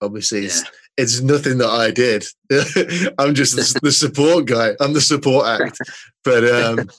obviously 0.00 0.44
it's 0.46 0.62
Yeah. 0.62 0.68
it's 0.98 1.20
nothing 1.20 1.58
that 1.58 1.70
I 1.70 1.90
did. 1.90 2.24
I'm 3.18 3.34
just 3.34 3.56
the, 3.56 3.80
the 3.82 3.92
support 3.92 4.46
guy. 4.46 4.72
I'm 4.80 4.92
the 4.92 5.00
support 5.00 5.46
act. 5.46 5.78
But 6.24 6.44
um, 6.48 6.90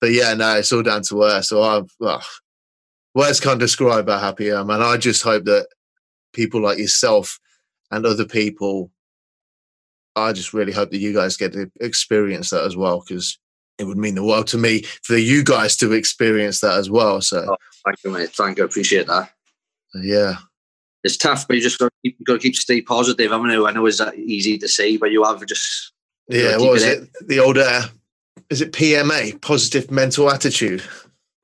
but 0.00 0.12
yeah, 0.12 0.34
no, 0.34 0.56
it's 0.56 0.72
all 0.72 0.82
down 0.82 1.02
to 1.02 1.22
her. 1.22 1.42
So 1.42 1.62
I've 1.62 1.90
well, 1.98 2.22
words 3.14 3.40
can't 3.40 3.60
describe 3.60 4.08
how 4.08 4.18
happy 4.18 4.52
I 4.52 4.60
am, 4.60 4.70
and 4.70 4.82
I 4.82 4.96
just 4.98 5.22
hope 5.22 5.44
that 5.44 5.68
people 6.32 6.60
like 6.60 6.78
yourself 6.78 7.38
and 7.90 8.06
other 8.06 8.26
people. 8.26 8.90
I 10.16 10.32
just 10.32 10.52
really 10.52 10.72
hope 10.72 10.90
that 10.90 10.98
you 10.98 11.12
guys 11.12 11.36
get 11.36 11.52
to 11.52 11.70
experience 11.80 12.50
that 12.50 12.64
as 12.64 12.76
well 12.76 13.04
because 13.06 13.38
it 13.78 13.84
would 13.84 13.98
mean 13.98 14.14
the 14.14 14.24
world 14.24 14.46
to 14.48 14.58
me 14.58 14.82
for 15.02 15.16
you 15.16 15.44
guys 15.44 15.76
to 15.76 15.92
experience 15.92 16.60
that 16.60 16.78
as 16.78 16.90
well. 16.90 17.20
So 17.20 17.46
Oh. 17.48 17.56
Thank 17.84 17.98
you, 18.04 18.10
mate. 18.10 18.30
Thank 18.30 18.58
you. 18.58 18.64
I 18.64 18.66
appreciate 18.66 19.06
that. 19.06 19.30
yeah, 19.94 20.36
It's 21.04 21.16
tough, 21.16 21.46
but 21.46 21.56
you 21.56 21.62
just 21.62 21.78
got 21.78 21.86
to 21.86 21.92
keep, 22.02 22.24
got 22.24 22.32
to 22.34 22.38
keep 22.40 22.56
stay 22.56 22.80
positive. 22.80 23.32
I 23.32 23.38
mean, 23.38 23.64
I 23.64 23.70
know 23.70 23.86
it's 23.86 23.98
that 23.98 24.16
easy 24.16 24.58
to 24.58 24.66
say, 24.66 24.96
but 24.96 25.12
you 25.12 25.22
have 25.22 25.44
just 25.46 25.92
yeah. 26.28 26.56
What 26.56 26.72
was 26.72 26.82
it 26.82 27.02
it? 27.02 27.28
The 27.28 27.38
old 27.38 27.58
uh, 27.58 27.82
is 28.50 28.60
it 28.60 28.72
PMA? 28.72 29.40
Positive 29.40 29.88
mental 29.90 30.30
attitude. 30.30 30.82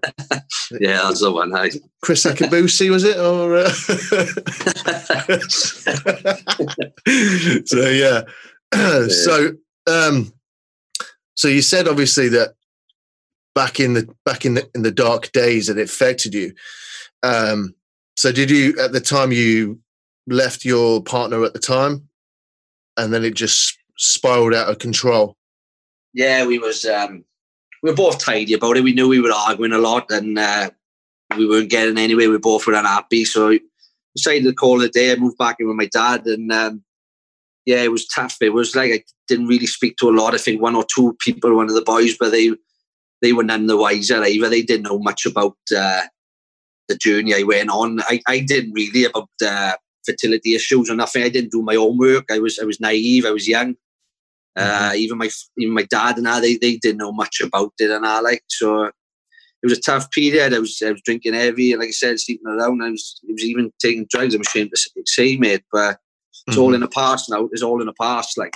yeah, 0.81 1.03
that's 1.05 1.21
the 1.21 1.31
one. 1.31 1.55
I, 1.55 1.69
Kriss 2.05 2.29
Akabusi 2.29 2.91
was 2.91 3.05
it 3.05 3.19
or? 3.19 3.55
Uh... 3.55 3.69
so 7.67 7.89
yeah. 7.89 8.23
so 9.09 9.53
um, 9.87 10.33
so 11.35 11.49
you 11.49 11.63
said 11.63 11.89
obviously 11.89 12.29
that 12.31 12.55
back 13.55 13.81
in 13.81 13.95
the 13.95 14.09
back 14.25 14.45
in 14.45 14.55
the 14.55 14.69
in 14.75 14.83
the 14.83 14.91
dark 14.91 15.33
days 15.33 15.67
that 15.67 15.79
it 15.79 15.89
affected 15.89 16.35
you. 16.35 16.55
Um, 17.23 17.75
so 18.17 18.33
did 18.33 18.51
you 18.51 18.79
at 18.81 18.93
the 18.93 19.01
time 19.01 19.33
you 19.33 19.81
left 20.27 20.65
your 20.65 21.03
partner 21.03 21.45
at 21.45 21.53
the 21.53 21.59
time, 21.59 22.09
and 22.97 23.13
then 23.13 23.25
it 23.25 23.35
just 23.35 23.79
spiraled 23.97 24.55
out 24.55 24.69
of 24.69 24.79
control? 24.79 25.37
yeah, 26.15 26.47
we 26.47 26.59
was 26.59 26.85
um, 26.85 27.25
we 27.83 27.91
were 27.91 27.97
both 27.97 28.19
tidy 28.19 28.55
about 28.55 28.77
it. 28.77 28.85
We 28.85 28.93
knew 28.93 29.09
we 29.09 29.21
were 29.21 29.33
arguing 29.33 29.73
a 29.73 29.79
lot, 29.79 30.11
and 30.11 30.39
uh, 30.39 30.71
we 31.37 31.49
weren't 31.49 31.71
getting 31.71 31.99
anywhere. 31.99 32.31
We 32.31 32.39
both 32.39 32.67
were 32.67 32.75
unhappy, 32.75 33.25
so 33.25 33.59
decided 34.15 34.45
to 34.45 34.53
call 34.53 34.83
it 34.83 34.87
a 34.87 34.91
day. 34.91 35.13
I 35.13 35.17
moved 35.17 35.39
back 35.39 35.57
in 35.59 35.69
with 35.69 35.77
my 35.77 35.87
dad, 35.87 36.27
and 36.27 36.53
um, 36.53 36.85
yeah, 37.67 37.83
it 37.83 37.93
was 37.93 38.07
tough. 38.07 38.37
It 38.41 38.51
was 38.51 38.75
like 38.75 38.93
I 38.93 39.03
didn't 39.29 39.47
really 39.47 39.67
speak 39.67 39.97
to 39.99 40.09
a 40.09 40.17
lot. 40.17 40.35
I 40.35 40.39
think 40.39 40.61
one 40.61 40.75
or 40.75 40.85
two 40.85 41.17
people, 41.21 41.55
one 41.55 41.69
of 41.69 41.75
the 41.75 41.83
boys, 41.83 42.17
but 42.19 42.33
they 42.33 42.51
they 43.21 43.33
were 43.33 43.45
none 43.45 43.67
the 43.67 43.77
wiser 43.77 44.23
either. 44.23 44.49
They 44.49 44.63
didn't 44.63 44.85
know 44.85 44.99
much 44.99 45.27
about 45.27 45.57
uh, 45.77 46.03
the 46.89 46.97
journey 46.97 47.35
I 47.35 47.45
went 47.45 47.71
on. 47.71 48.01
I, 48.03 48.21
I 48.27 48.41
didn't 48.41 48.73
really 48.73 49.05
about 49.05 49.29
uh, 49.45 49.75
fertility 50.05 50.55
issues 50.55 50.91
or 50.91 50.97
nothing. 50.97 51.23
I 51.23 51.29
didn't 51.29 51.53
do 51.53 51.63
my 51.63 51.77
own 51.77 51.99
work. 51.99 52.25
I 52.31 52.41
was 52.41 52.59
I 52.59 52.65
was 52.65 52.81
naive. 52.81 53.25
I 53.25 53.31
was 53.31 53.49
young. 53.49 53.77
Uh, 54.55 54.93
even 54.97 55.17
my 55.17 55.31
even 55.57 55.75
my 55.75 55.85
dad 55.85 56.19
and 56.19 56.29
I, 56.29 56.41
they, 56.41 56.57
they 56.57 56.77
didn't 56.77 56.99
know 56.99 57.13
much 57.13 57.41
about 57.41 57.73
it 57.79 57.91
and 57.91 58.05
I 58.05 58.21
like 58.21 58.45
so. 58.49 58.85
It 58.85 59.69
was 59.69 59.79
a 59.79 59.81
tough 59.81 60.11
period. 60.11 60.53
I 60.53 60.59
was 60.59 60.83
I 60.85 60.91
was 60.91 61.03
drinking 61.03 61.35
heavy, 61.35 61.73
and 61.73 61.81
like 61.81 61.91
I 61.91 61.93
said, 61.93 62.19
sleeping 62.19 62.49
around. 62.49 62.83
I 62.83 62.91
was 62.91 63.21
I 63.29 63.33
was 63.33 63.45
even 63.45 63.73
taking 63.81 64.07
drugs. 64.11 64.35
I'm 64.35 64.41
ashamed 64.41 64.73
to 64.75 65.03
say, 65.07 65.37
mate, 65.37 65.63
but 65.71 65.99
it's 66.47 66.57
all 66.57 66.75
in 66.75 66.81
the 66.81 66.89
past 66.89 67.31
now. 67.31 67.49
It's 67.53 67.63
all 67.63 67.81
in 67.81 67.87
the 67.87 67.95
past. 67.95 68.39
Like 68.39 68.55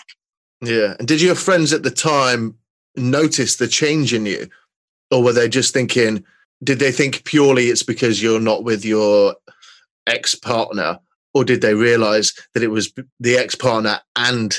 Yeah. 0.60 0.94
And 0.98 1.06
did 1.06 1.22
your 1.22 1.34
friends 1.34 1.72
at 1.72 1.82
the 1.82 1.90
time 1.90 2.56
notice 2.96 3.56
the 3.56 3.68
change 3.68 4.12
in 4.12 4.26
you? 4.26 4.48
Or 5.10 5.22
were 5.22 5.32
they 5.32 5.48
just 5.48 5.72
thinking, 5.72 6.24
did 6.64 6.78
they 6.78 6.90
think 6.90 7.24
purely 7.24 7.66
it's 7.66 7.82
because 7.82 8.22
you're 8.22 8.40
not 8.40 8.64
with 8.64 8.84
your 8.84 9.36
ex 10.06 10.34
partner? 10.34 10.98
Or 11.34 11.44
did 11.44 11.60
they 11.60 11.74
realize 11.74 12.32
that 12.54 12.62
it 12.62 12.70
was 12.70 12.92
the 13.20 13.36
ex 13.36 13.54
partner 13.54 14.00
and 14.16 14.58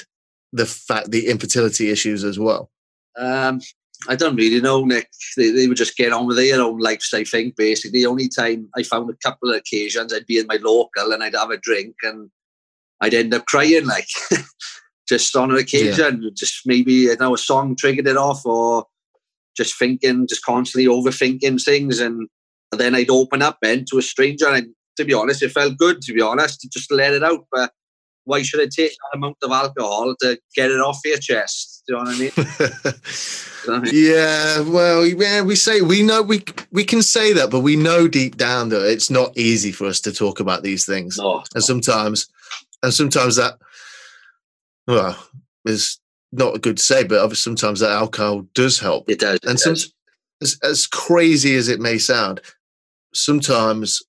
the 0.53 0.65
fact, 0.65 1.11
the 1.11 1.27
infertility 1.27 1.89
issues 1.89 2.23
as 2.23 2.39
well? 2.39 2.69
Um, 3.17 3.61
I 4.07 4.15
don't 4.15 4.35
really 4.35 4.61
know, 4.61 4.85
Nick. 4.85 5.09
They, 5.35 5.49
they 5.49 5.67
would 5.67 5.77
just 5.77 5.97
get 5.97 6.13
on 6.13 6.27
with 6.27 6.37
their 6.37 6.61
own 6.61 6.77
lives, 6.77 7.11
I 7.13 7.23
think, 7.23 7.55
basically. 7.55 8.01
The 8.01 8.05
only 8.05 8.27
time 8.27 8.69
I 8.75 8.83
found 8.83 9.09
a 9.09 9.27
couple 9.27 9.49
of 9.49 9.55
occasions 9.55 10.13
I'd 10.13 10.27
be 10.27 10.37
in 10.37 10.47
my 10.47 10.59
local 10.61 11.11
and 11.11 11.23
I'd 11.23 11.35
have 11.35 11.49
a 11.49 11.57
drink 11.57 11.95
and 12.03 12.29
I'd 13.01 13.13
end 13.13 13.33
up 13.33 13.45
crying, 13.45 13.85
like, 13.85 14.07
just 15.09 15.35
on 15.35 15.51
an 15.51 15.57
occasion. 15.57 16.31
Just 16.35 16.61
maybe, 16.65 16.93
you 16.93 17.17
know, 17.17 17.33
a 17.33 17.37
song 17.37 17.75
triggered 17.75 18.07
it 18.07 18.17
off 18.17 18.45
or 18.45 18.85
just 19.55 19.77
thinking, 19.77 20.27
just 20.27 20.43
constantly 20.43 20.87
overthinking 20.87 21.63
things. 21.63 21.99
And 21.99 22.27
then 22.71 22.95
I'd 22.95 23.09
open 23.09 23.41
up 23.41 23.57
then 23.61 23.85
to 23.89 23.97
a 23.97 24.01
stranger. 24.01 24.47
And 24.47 24.67
to 24.97 25.05
be 25.05 25.13
honest, 25.13 25.43
it 25.43 25.51
felt 25.51 25.77
good, 25.77 26.01
to 26.03 26.13
be 26.13 26.21
honest, 26.21 26.61
to 26.61 26.69
just 26.69 26.91
let 26.91 27.13
it 27.13 27.23
out. 27.23 27.45
But 27.51 27.71
why 28.27 28.41
should 28.41 28.59
I 28.59 28.65
take 28.65 28.91
that 28.91 29.17
amount 29.17 29.37
of 29.41 29.51
alcohol 29.51 30.13
to 30.21 30.37
get 30.55 30.69
it 30.69 30.79
off 30.79 30.99
your 31.05 31.17
chest? 31.17 31.83
Do 31.87 31.95
you 31.95 32.03
know 32.03 32.09
what 32.09 32.15
I 32.15 32.19
mean? 32.19 32.31
Do 32.35 32.43
you 32.43 33.73
know 33.73 33.79
what 33.79 33.79
I 33.79 33.79
mean? 33.79 33.91
yeah, 33.93 34.59
well, 34.59 35.05
yeah, 35.05 35.41
we 35.41 35.55
say 35.55 35.81
we 35.81 36.03
know 36.03 36.21
we 36.21 36.43
we 36.71 36.83
can 36.83 37.01
say 37.01 37.31
that, 37.33 37.49
but 37.49 37.61
we 37.61 37.77
know 37.77 38.07
deep 38.07 38.35
down 38.35 38.69
that 38.69 38.85
it's 38.85 39.09
not 39.09 39.35
easy 39.37 39.71
for 39.71 39.85
us 39.87 40.01
to 40.01 40.11
talk 40.11 40.41
about 40.41 40.61
these 40.61 40.85
things. 40.85 41.17
No, 41.17 41.43
and 41.55 41.63
sometimes 41.63 42.27
and 42.83 42.93
sometimes 42.93 43.35
that 43.35 43.57
well 44.87 45.17
is 45.65 45.99
not 46.31 46.55
a 46.55 46.59
good 46.59 46.77
to 46.77 46.83
say 46.83 47.03
but 47.03 47.19
obviously 47.19 47.49
sometimes 47.51 47.79
that 47.79 47.91
alcohol 47.91 48.41
does 48.53 48.79
help 48.79 49.09
it 49.09 49.19
does. 49.19 49.39
and 49.43 49.55
it 49.55 49.59
some, 49.59 49.73
does. 49.73 49.93
as, 50.41 50.59
as 50.63 50.87
crazy 50.87 51.55
as 51.55 51.67
it 51.67 51.79
may 51.79 51.97
sound 51.97 52.41
sometimes 53.13 54.01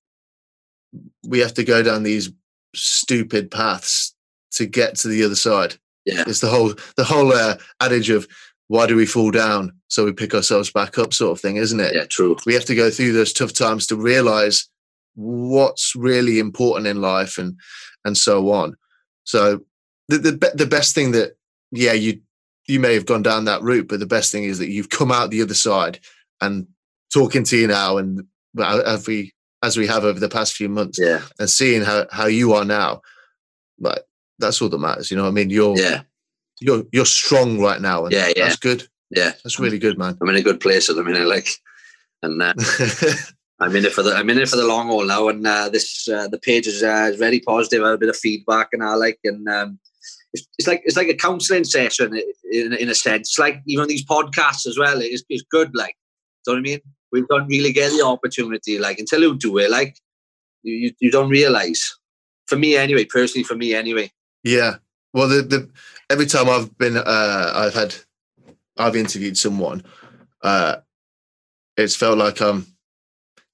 we 1.27 1.39
have 1.39 1.53
to 1.53 1.63
go 1.63 1.81
down 1.83 2.03
these 2.03 2.31
stupid 2.75 3.49
paths 3.49 4.15
to 4.51 4.65
get 4.65 4.95
to 4.95 5.07
the 5.07 5.23
other 5.23 5.35
side 5.35 5.75
yeah, 6.05 6.23
it's 6.25 6.39
the 6.39 6.49
whole 6.49 6.73
the 6.95 7.03
whole 7.03 7.33
uh, 7.33 7.55
adage 7.81 8.09
of 8.09 8.27
why 8.67 8.87
do 8.87 8.95
we 8.95 9.05
fall 9.05 9.31
down 9.31 9.71
so 9.87 10.05
we 10.05 10.13
pick 10.13 10.33
ourselves 10.33 10.71
back 10.71 10.97
up 10.97 11.13
sort 11.13 11.31
of 11.31 11.41
thing 11.41 11.57
isn't 11.57 11.79
it 11.79 11.93
yeah, 11.93 12.05
true. 12.05 12.35
we 12.45 12.53
have 12.53 12.65
to 12.65 12.75
go 12.75 12.89
through 12.89 13.11
those 13.11 13.33
tough 13.33 13.53
times 13.53 13.85
to 13.87 13.95
realize 13.95 14.67
what's 15.15 15.95
really 15.95 16.39
important 16.39 16.87
in 16.87 17.01
life 17.01 17.37
and 17.37 17.55
and 18.05 18.17
so 18.17 18.51
on. 18.51 18.75
So 19.23 19.61
the 20.07 20.17
the, 20.17 20.51
the 20.55 20.65
best 20.65 20.95
thing 20.95 21.11
that 21.11 21.37
yeah 21.71 21.93
you 21.93 22.19
you 22.67 22.79
may 22.79 22.93
have 22.93 23.05
gone 23.05 23.23
down 23.23 23.45
that 23.45 23.61
route 23.61 23.87
but 23.87 23.99
the 23.99 24.05
best 24.05 24.31
thing 24.31 24.43
is 24.43 24.59
that 24.59 24.69
you've 24.69 24.89
come 24.89 25.11
out 25.11 25.29
the 25.29 25.41
other 25.41 25.53
side 25.53 25.99
and 26.41 26.67
talking 27.13 27.43
to 27.43 27.57
you 27.57 27.67
now 27.67 27.97
and 27.97 28.23
as 28.85 29.07
we 29.07 29.33
as 29.63 29.77
we 29.77 29.85
have 29.87 30.03
over 30.03 30.19
the 30.19 30.29
past 30.29 30.53
few 30.55 30.69
months 30.69 30.97
Yeah, 30.99 31.21
and 31.39 31.49
seeing 31.49 31.81
how 31.83 32.05
how 32.11 32.25
you 32.27 32.53
are 32.53 32.65
now 32.65 33.01
like 33.79 34.01
that's 34.39 34.61
all 34.61 34.69
that 34.69 34.77
matters 34.79 35.11
you 35.11 35.17
know 35.17 35.23
what 35.23 35.29
i 35.29 35.33
mean? 35.33 35.49
You're 35.49 35.77
yeah, 35.77 36.01
you're 36.59 36.83
you're 36.91 37.05
strong 37.05 37.59
right 37.59 37.81
now 37.81 38.05
and 38.05 38.13
Yeah, 38.13 38.27
yeah. 38.35 38.45
that's 38.45 38.55
good. 38.57 38.87
Yeah. 39.11 39.31
that's 39.43 39.59
really 39.59 39.79
good 39.79 39.97
man. 39.97 40.17
I'm 40.21 40.29
in 40.29 40.35
a 40.35 40.41
good 40.41 40.59
place 40.59 40.89
at 40.89 40.95
the 40.95 41.03
minute, 41.03 41.27
like, 41.27 41.49
and 42.21 42.39
uh, 42.41 42.53
I'm 43.59 43.75
in 43.75 43.85
it 43.85 43.93
for 43.93 44.03
the 44.03 44.13
I'm 44.13 44.29
in 44.29 44.37
it 44.37 44.47
for 44.47 44.55
the 44.55 44.65
long 44.65 44.87
haul 44.87 45.05
now. 45.05 45.27
And 45.27 45.45
uh, 45.45 45.69
this 45.69 46.07
uh, 46.07 46.27
the 46.27 46.39
page 46.39 46.67
is, 46.67 46.81
uh, 46.81 47.09
is 47.11 47.17
very 47.17 47.39
positive. 47.39 47.83
I 47.83 47.93
a 47.93 47.97
bit 47.97 48.09
of 48.09 48.17
feedback, 48.17 48.69
and 48.71 48.83
I 48.83 48.95
like, 48.95 49.19
and 49.23 49.47
um, 49.49 49.79
it's, 50.33 50.47
it's 50.57 50.67
like 50.67 50.81
it's 50.85 50.95
like 50.97 51.09
a 51.09 51.15
counselling 51.15 51.65
session 51.65 52.19
in, 52.51 52.73
in 52.73 52.89
a 52.89 52.95
sense. 52.95 53.37
Like 53.37 53.61
even 53.67 53.87
these 53.87 54.05
podcasts 54.05 54.65
as 54.65 54.77
well. 54.77 55.01
It's, 55.01 55.23
it's 55.29 55.43
good. 55.51 55.75
Like, 55.75 55.95
do 56.45 56.51
you 56.51 56.57
know 56.57 56.61
what 56.61 56.69
I 56.69 56.71
mean? 56.71 56.79
We 57.11 57.23
don't 57.29 57.47
really 57.47 57.73
get 57.73 57.91
the 57.91 58.05
opportunity. 58.05 58.79
Like 58.79 58.99
until 58.99 59.21
you 59.21 59.37
do 59.37 59.57
it, 59.57 59.69
like 59.69 59.97
you 60.63 60.93
you, 60.99 61.11
don't 61.11 61.29
realize. 61.29 61.95
For 62.47 62.55
me, 62.55 62.75
anyway, 62.75 63.05
personally, 63.05 63.43
for 63.43 63.55
me, 63.55 63.75
anyway. 63.75 64.11
Yeah. 64.43 64.77
Well, 65.13 65.27
the, 65.27 65.41
the 65.43 65.69
every 66.09 66.25
time 66.25 66.49
I've 66.49 66.75
been, 66.79 66.97
uh, 66.97 67.51
I've 67.55 67.75
had, 67.75 67.93
I've 68.75 68.95
interviewed 68.95 69.37
someone, 69.37 69.83
uh, 70.41 70.77
it's 71.77 71.95
felt 71.95 72.17
like 72.17 72.41
I'm 72.41 72.65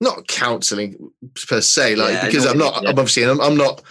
not 0.01 0.27
counselling 0.27 0.95
per 1.47 1.61
se, 1.61 1.95
like 1.95 2.13
Yeah, 2.13 2.25
because 2.25 2.45
I'm 2.45 2.57
not, 2.57 2.81
mean, 2.81 2.89
I'm 2.89 2.99
obviously, 2.99 3.23
I'm, 3.23 3.41
I'm 3.41 3.55
not, 3.55 3.81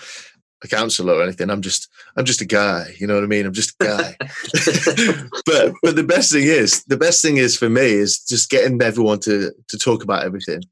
a 0.64 0.68
counselor 0.68 1.14
or 1.14 1.23
anything. 1.23 1.50
I'm 1.50 1.62
just 1.62 1.88
I'm 2.16 2.25
just 2.25 2.40
a 2.40 2.46
guy. 2.46 2.94
You 2.99 3.06
know 3.06 3.14
what 3.14 3.23
I 3.23 3.26
mean? 3.26 3.46
I'm 3.46 3.52
just 3.52 3.75
a 3.80 3.84
guy. 3.84 4.16
but 5.46 5.75
but 5.82 5.94
the 5.94 6.04
best 6.06 6.32
thing 6.32 6.44
is 6.44 6.82
the 6.84 6.96
best 6.96 7.23
thing 7.23 7.37
is 7.37 7.56
for 7.56 7.68
me 7.68 7.82
is 7.82 8.18
just 8.18 8.50
getting 8.50 8.80
everyone 8.82 9.20
to 9.20 9.52
to 9.68 9.78
talk 9.78 10.02
about 10.02 10.25
everything. 10.25 10.62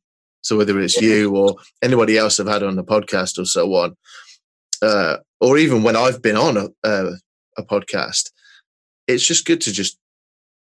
So 0.41 0.57
whether 0.57 0.81
it's 0.81 1.01
yeah. 1.01 1.09
you 1.09 1.37
or 1.37 1.57
anybody 1.83 2.19
else 2.19 2.41
I've 2.41 2.49
had 2.49 2.65
on 2.65 2.75
the 2.75 2.83
podcast 2.83 3.39
or 3.39 3.45
so 3.45 3.73
on, 3.75 3.97
uh, 4.81 5.19
or 5.41 5.57
even 5.57 5.85
when 5.85 5.95
I've 5.95 6.21
been 6.21 6.37
on 6.37 6.57
a, 6.57 6.69
uh, 6.83 7.13
a 7.57 7.63
podcast, 7.63 8.31
it's 9.07 9.25
just 9.25 9.47
good 9.47 9.61
to 9.61 9.73
just 9.73 9.99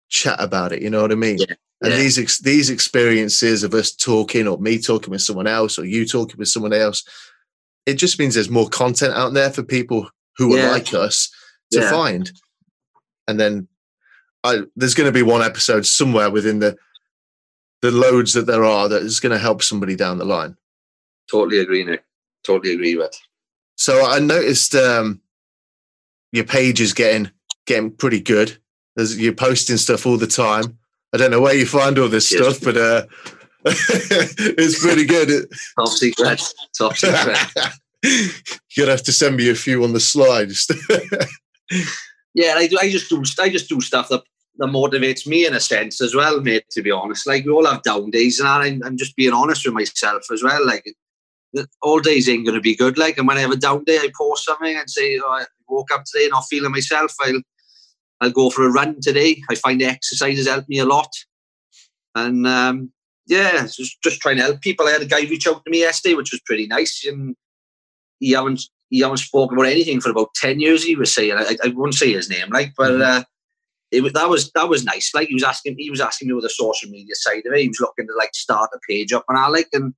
chat 0.08 0.36
about 0.40 0.72
it. 0.72 0.82
You 0.82 0.90
know 0.90 1.02
what 1.02 1.12
I 1.12 1.16
mean? 1.16 1.38
Yeah. 1.38 1.54
And 1.80 1.92
yeah. 1.92 1.98
these 1.98 2.18
ex- 2.18 2.40
these 2.40 2.70
experiences 2.70 3.62
of 3.62 3.74
us 3.74 3.94
talking, 3.94 4.48
or 4.48 4.58
me 4.58 4.78
talking 4.78 5.10
with 5.10 5.22
someone 5.22 5.46
else, 5.46 5.78
or 5.78 5.84
you 5.84 6.06
talking 6.06 6.36
with 6.36 6.48
someone 6.48 6.72
else, 6.72 7.04
it 7.86 7.94
just 7.94 8.18
means 8.18 8.34
there's 8.34 8.50
more 8.50 8.68
content 8.68 9.14
out 9.14 9.32
there 9.32 9.50
for 9.50 9.62
people 9.62 10.10
who 10.36 10.56
yeah. 10.56 10.66
are 10.66 10.72
like 10.72 10.92
us 10.92 11.30
to 11.72 11.88
find. 11.88 12.32
And 13.28 13.38
then 13.38 13.68
I, 14.42 14.62
there's 14.76 14.94
going 14.94 15.08
to 15.08 15.12
be 15.12 15.22
one 15.22 15.42
episode 15.42 15.86
somewhere 15.86 16.30
within 16.30 16.58
the 16.58 16.76
the 17.80 17.90
loads 17.92 18.32
that 18.32 18.46
there 18.46 18.64
are 18.64 18.88
that 18.88 19.02
is 19.02 19.20
going 19.20 19.32
to 19.32 19.38
help 19.38 19.62
somebody 19.62 19.94
down 19.94 20.18
the 20.18 20.24
line. 20.24 20.56
Totally 21.30 21.60
agree, 21.60 21.84
Nick. 21.84 22.04
Totally 22.44 22.74
agree 22.74 22.96
with. 22.96 23.16
So 23.76 24.04
I 24.04 24.18
noticed 24.18 24.74
um, 24.74 25.20
your 26.32 26.44
page 26.44 26.80
is 26.80 26.92
getting 26.92 27.30
getting 27.66 27.90
pretty 27.92 28.20
good. 28.20 28.58
There's, 28.98 29.16
you're 29.16 29.32
posting 29.32 29.76
stuff 29.76 30.06
all 30.06 30.16
the 30.16 30.26
time. 30.26 30.76
I 31.12 31.18
don't 31.18 31.30
know 31.30 31.40
where 31.40 31.54
you 31.54 31.66
find 31.66 31.96
all 32.00 32.08
this 32.08 32.28
stuff, 32.28 32.60
but 32.60 32.76
uh, 32.76 33.06
it's 33.64 34.82
pretty 34.82 35.06
good. 35.06 35.48
Top 35.78 35.86
secret. 35.86 36.42
Top 36.76 36.96
secret. 36.96 37.38
You'd 38.76 38.88
have 38.88 39.04
to 39.04 39.12
send 39.12 39.36
me 39.36 39.50
a 39.50 39.54
few 39.54 39.84
on 39.84 39.92
the 39.92 40.00
slides. 40.00 40.66
yeah, 42.34 42.54
I 42.56 42.66
do. 42.66 42.76
I 42.80 42.90
just 42.90 43.08
do. 43.08 43.22
I 43.38 43.48
just 43.48 43.68
do 43.68 43.80
stuff 43.80 44.08
that 44.08 44.24
that 44.56 44.66
motivates 44.66 45.28
me 45.28 45.46
in 45.46 45.54
a 45.54 45.60
sense 45.60 46.00
as 46.00 46.16
well, 46.16 46.40
mate. 46.40 46.64
To 46.72 46.82
be 46.82 46.90
honest, 46.90 47.24
like 47.24 47.44
we 47.44 47.52
all 47.52 47.66
have 47.66 47.84
down 47.84 48.10
days, 48.10 48.40
and 48.40 48.48
I'm, 48.48 48.82
I'm 48.84 48.96
just 48.96 49.14
being 49.14 49.32
honest 49.32 49.64
with 49.64 49.74
myself 49.74 50.24
as 50.32 50.42
well. 50.42 50.66
Like 50.66 50.92
all 51.82 52.00
days 52.00 52.28
ain't 52.28 52.46
going 52.46 52.56
to 52.56 52.60
be 52.60 52.74
good. 52.74 52.98
Like, 52.98 53.16
and 53.16 53.28
when 53.28 53.36
I 53.36 53.42
have 53.42 53.52
a 53.52 53.56
down 53.56 53.84
day, 53.84 53.98
I 53.98 54.10
post 54.18 54.44
something 54.44 54.76
and 54.76 54.90
say, 54.90 55.20
oh, 55.24 55.30
I 55.30 55.44
woke 55.68 55.92
up 55.92 56.02
today 56.04 56.24
and 56.24 56.32
not 56.32 56.46
feeling 56.50 56.72
myself. 56.72 57.14
I'll 57.20 57.40
I'll 58.20 58.30
go 58.30 58.50
for 58.50 58.64
a 58.64 58.72
run 58.72 58.96
today. 59.00 59.42
I 59.48 59.54
find 59.54 59.80
the 59.80 59.86
exercises 59.86 60.48
help 60.48 60.68
me 60.68 60.78
a 60.78 60.84
lot. 60.84 61.10
And 62.14 62.46
um, 62.46 62.92
yeah, 63.26 63.62
just, 63.62 64.02
just 64.02 64.20
trying 64.20 64.36
to 64.36 64.42
help 64.42 64.60
people. 64.60 64.86
I 64.86 64.92
had 64.92 65.02
a 65.02 65.06
guy 65.06 65.20
reach 65.20 65.46
out 65.46 65.64
to 65.64 65.70
me 65.70 65.80
yesterday, 65.80 66.14
which 66.14 66.32
was 66.32 66.40
pretty 66.44 66.66
nice. 66.66 67.04
And 67.06 67.36
he 68.18 68.32
haven't 68.32 68.62
he 68.90 69.00
haven't 69.00 69.18
spoken 69.18 69.56
about 69.56 69.70
anything 69.70 70.00
for 70.00 70.10
about 70.10 70.34
ten 70.34 70.60
years. 70.60 70.82
He 70.82 70.96
was 70.96 71.14
saying, 71.14 71.34
I, 71.36 71.56
I 71.62 71.68
won't 71.68 71.94
say 71.94 72.12
his 72.12 72.30
name, 72.30 72.48
like, 72.50 72.72
but 72.76 72.92
mm-hmm. 72.92 73.02
uh, 73.02 73.22
it 73.90 74.14
that 74.14 74.28
was 74.28 74.50
that 74.52 74.68
was 74.68 74.84
nice. 74.84 75.12
Like 75.14 75.28
he 75.28 75.34
was 75.34 75.44
asking, 75.44 75.76
he 75.78 75.90
was 75.90 76.00
asking 76.00 76.28
me 76.28 76.34
with 76.34 76.44
the 76.44 76.50
social 76.50 76.90
media 76.90 77.14
side 77.14 77.42
of 77.46 77.52
it. 77.52 77.60
He 77.60 77.68
was 77.68 77.80
looking 77.80 78.06
to 78.06 78.14
like 78.16 78.34
start 78.34 78.70
a 78.74 78.78
page 78.88 79.12
up, 79.12 79.24
and 79.28 79.38
I 79.38 79.48
like, 79.48 79.68
and 79.72 79.94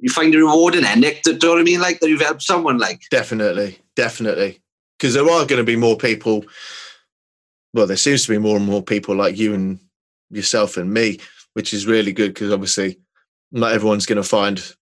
you 0.00 0.10
find 0.10 0.34
a 0.34 0.38
reward 0.38 0.74
in 0.74 0.84
it, 0.84 0.98
Nick. 0.98 1.22
Do 1.22 1.32
you 1.32 1.38
know 1.38 1.50
what 1.50 1.60
I 1.60 1.64
mean? 1.64 1.80
Like 1.80 2.00
that 2.00 2.08
you've 2.08 2.20
helped 2.20 2.42
someone, 2.42 2.78
like 2.78 3.00
definitely, 3.10 3.78
definitely, 3.96 4.60
because 4.98 5.14
there 5.14 5.24
are 5.24 5.46
going 5.46 5.58
to 5.58 5.64
be 5.64 5.76
more 5.76 5.96
people 5.96 6.44
well, 7.78 7.86
there 7.86 7.96
seems 7.96 8.24
to 8.24 8.32
be 8.32 8.38
more 8.38 8.56
and 8.56 8.66
more 8.66 8.82
people 8.82 9.14
like 9.14 9.38
you 9.38 9.54
and 9.54 9.78
yourself 10.30 10.76
and 10.76 10.92
me, 10.92 11.20
which 11.54 11.72
is 11.72 11.86
really 11.86 12.12
good 12.12 12.34
because 12.34 12.52
obviously 12.52 12.98
not 13.52 13.72
everyone's 13.72 14.04
going 14.04 14.20
to 14.20 14.28
find 14.28 14.74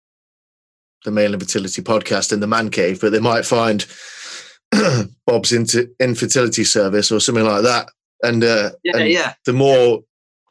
the 1.05 1.11
male 1.11 1.35
infertility 1.35 1.83
podcast 1.83 2.33
in 2.33 2.41
the 2.41 2.47
man 2.47 2.71
cave, 2.71 3.01
but 3.03 3.13
they 3.13 3.21
might 3.21 3.45
find 3.45 3.87
Bob's 5.27 5.53
infertility 5.53 6.65
service 6.65 7.13
or 7.13 7.21
something 7.21 7.45
like 7.45 7.63
that. 7.65 7.91
And, 8.23 8.43
uh, 8.43 8.71
yeah, 8.83 8.97
and 8.97 9.09
yeah. 9.09 9.35
the 9.45 9.53
more 9.53 10.01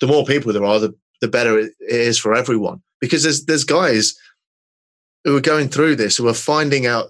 the 0.01 0.07
more 0.07 0.23
people 0.23 0.53
there 0.53 0.63
are, 0.63 0.79
the 0.79 0.93
the 1.21 1.27
better 1.27 1.57
it 1.57 1.73
is 1.79 2.19
for 2.19 2.35
everyone. 2.35 2.83
Because 3.01 3.23
there's 3.23 3.45
there's 3.45 3.63
guys 3.63 4.15
who 5.23 5.35
are 5.35 5.41
going 5.41 5.69
through 5.69 5.95
this 5.95 6.17
who 6.17 6.27
are 6.27 6.33
finding 6.33 6.85
out 6.85 7.09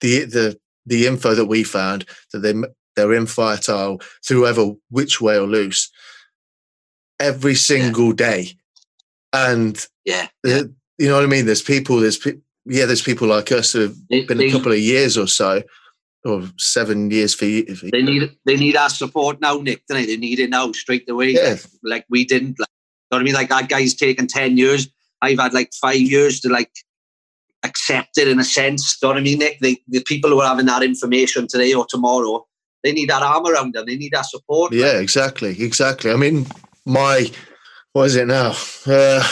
the 0.00 0.24
the 0.24 0.56
the 0.86 1.08
info 1.08 1.34
that 1.34 1.46
we 1.46 1.64
found 1.64 2.06
that 2.32 2.38
they 2.38 2.54
they're 2.96 3.14
infertile 3.14 4.00
through 4.26 4.46
ever 4.46 4.72
which 4.90 5.20
way 5.20 5.36
or 5.36 5.46
loose 5.46 5.90
every 7.20 7.54
single 7.54 8.08
yeah. 8.08 8.14
day. 8.14 8.50
And 9.32 9.86
yeah, 10.04 10.28
you 10.44 11.08
know 11.08 11.14
what 11.14 11.24
I 11.24 11.26
mean. 11.26 11.46
There's 11.46 11.62
people. 11.62 12.00
There's 12.00 12.24
yeah. 12.64 12.86
There's 12.86 13.02
people 13.02 13.28
like 13.28 13.52
us 13.52 13.72
who've 13.72 13.96
been 14.08 14.38
they, 14.38 14.48
a 14.48 14.52
couple 14.52 14.72
of 14.72 14.78
years 14.78 15.18
or 15.18 15.26
so, 15.26 15.62
or 16.24 16.44
seven 16.58 17.10
years 17.10 17.34
for 17.34 17.44
you. 17.44 17.64
They 17.64 18.02
need 18.02 18.34
they 18.46 18.56
need 18.56 18.76
our 18.76 18.88
support 18.88 19.40
now, 19.40 19.58
Nick. 19.58 19.82
Don't 19.88 19.98
they? 19.98 20.06
They 20.06 20.16
need 20.16 20.38
it 20.38 20.50
now 20.50 20.72
straight 20.72 21.08
away. 21.10 21.30
Yeah. 21.32 21.56
Like, 21.82 22.06
we 22.08 22.24
didn't. 22.24 22.58
Like, 22.58 22.68
you 22.68 23.08
know 23.10 23.18
what 23.18 23.20
I 23.20 23.24
mean? 23.24 23.34
Like 23.34 23.48
that 23.50 23.68
guy's 23.68 23.94
taken 23.94 24.26
ten 24.26 24.56
years. 24.56 24.88
I've 25.20 25.38
had 25.38 25.52
like 25.52 25.72
five 25.74 25.96
years 25.96 26.40
to 26.40 26.48
like 26.48 26.70
accept 27.62 28.16
it 28.16 28.28
in 28.28 28.38
a 28.38 28.44
sense. 28.44 28.96
You 29.02 29.08
know 29.08 29.14
what 29.14 29.18
I 29.18 29.22
mean, 29.22 29.38
Nick? 29.38 29.58
The 29.60 30.02
people 30.06 30.30
who 30.30 30.40
are 30.40 30.48
having 30.48 30.66
that 30.66 30.82
information 30.82 31.46
today 31.46 31.74
or 31.74 31.84
tomorrow 31.86 32.46
they 32.86 32.92
need 32.92 33.10
that 33.10 33.22
arm 33.22 33.44
around 33.44 33.74
them. 33.74 33.84
They 33.84 33.96
need 33.96 34.12
that 34.12 34.26
support. 34.26 34.72
Yeah, 34.72 34.92
like. 34.92 35.02
exactly, 35.02 35.60
exactly. 35.60 36.12
I 36.12 36.16
mean, 36.16 36.46
my 36.84 37.28
what 37.92 38.04
is 38.04 38.14
it 38.14 38.28
now? 38.28 38.54
Uh, 38.86 39.26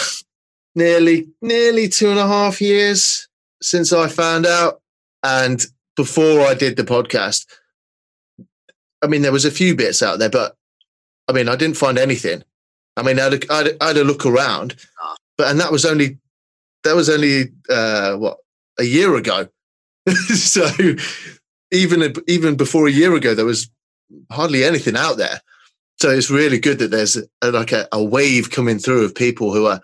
nearly, 0.75 1.29
nearly 1.41 1.89
two 1.89 2.11
and 2.11 2.19
a 2.19 2.27
half 2.27 2.61
years 2.61 3.29
since 3.63 3.93
I 3.93 4.09
found 4.09 4.45
out, 4.45 4.81
and 5.23 5.65
before 5.97 6.41
I 6.41 6.55
did 6.55 6.77
the 6.77 6.83
podcast, 6.83 7.47
I 9.03 9.07
mean, 9.07 9.23
there 9.23 9.31
was 9.31 9.45
a 9.45 9.53
few 9.53 9.77
bits 9.77 10.03
out 10.03 10.19
there, 10.19 10.31
but 10.31 10.57
I 11.29 11.33
mean, 11.33 11.49
I 11.49 11.55
didn't 11.55 11.77
find 11.77 11.97
anything. 11.97 12.43
I 12.97 13.03
mean, 13.03 13.21
I 13.21 13.25
had 13.25 13.35
a, 13.35 13.53
I 13.53 13.57
had 13.59 13.67
a, 13.69 13.85
I 13.85 13.87
had 13.89 13.97
a 13.99 14.05
look 14.05 14.27
around, 14.27 14.75
ah. 15.01 15.15
but 15.39 15.49
and 15.49 15.61
that 15.61 15.71
was 15.71 15.85
only 15.85 16.19
that 16.83 16.97
was 16.97 17.09
only 17.09 17.53
uh, 17.71 18.17
what 18.17 18.39
a 18.81 18.85
year 18.85 19.15
ago. 19.15 19.47
so 20.35 20.67
even 21.71 22.15
even 22.27 22.57
before 22.57 22.87
a 22.87 22.93
year 22.93 23.15
ago, 23.15 23.35
there 23.35 23.45
was 23.45 23.71
hardly 24.31 24.65
anything 24.65 24.97
out 24.97 25.17
there. 25.17 25.41
So 26.01 26.11
it's 26.11 26.31
really 26.31 26.59
good 26.59 26.79
that 26.81 26.91
there's 26.91 27.17
a, 27.17 27.51
like 27.51 27.73
a, 27.73 27.89
a 27.93 28.03
wave 28.03 28.51
coming 28.51 28.79
through 28.79 29.05
of 29.05 29.15
people 29.15 29.53
who 29.53 29.67
are 29.67 29.81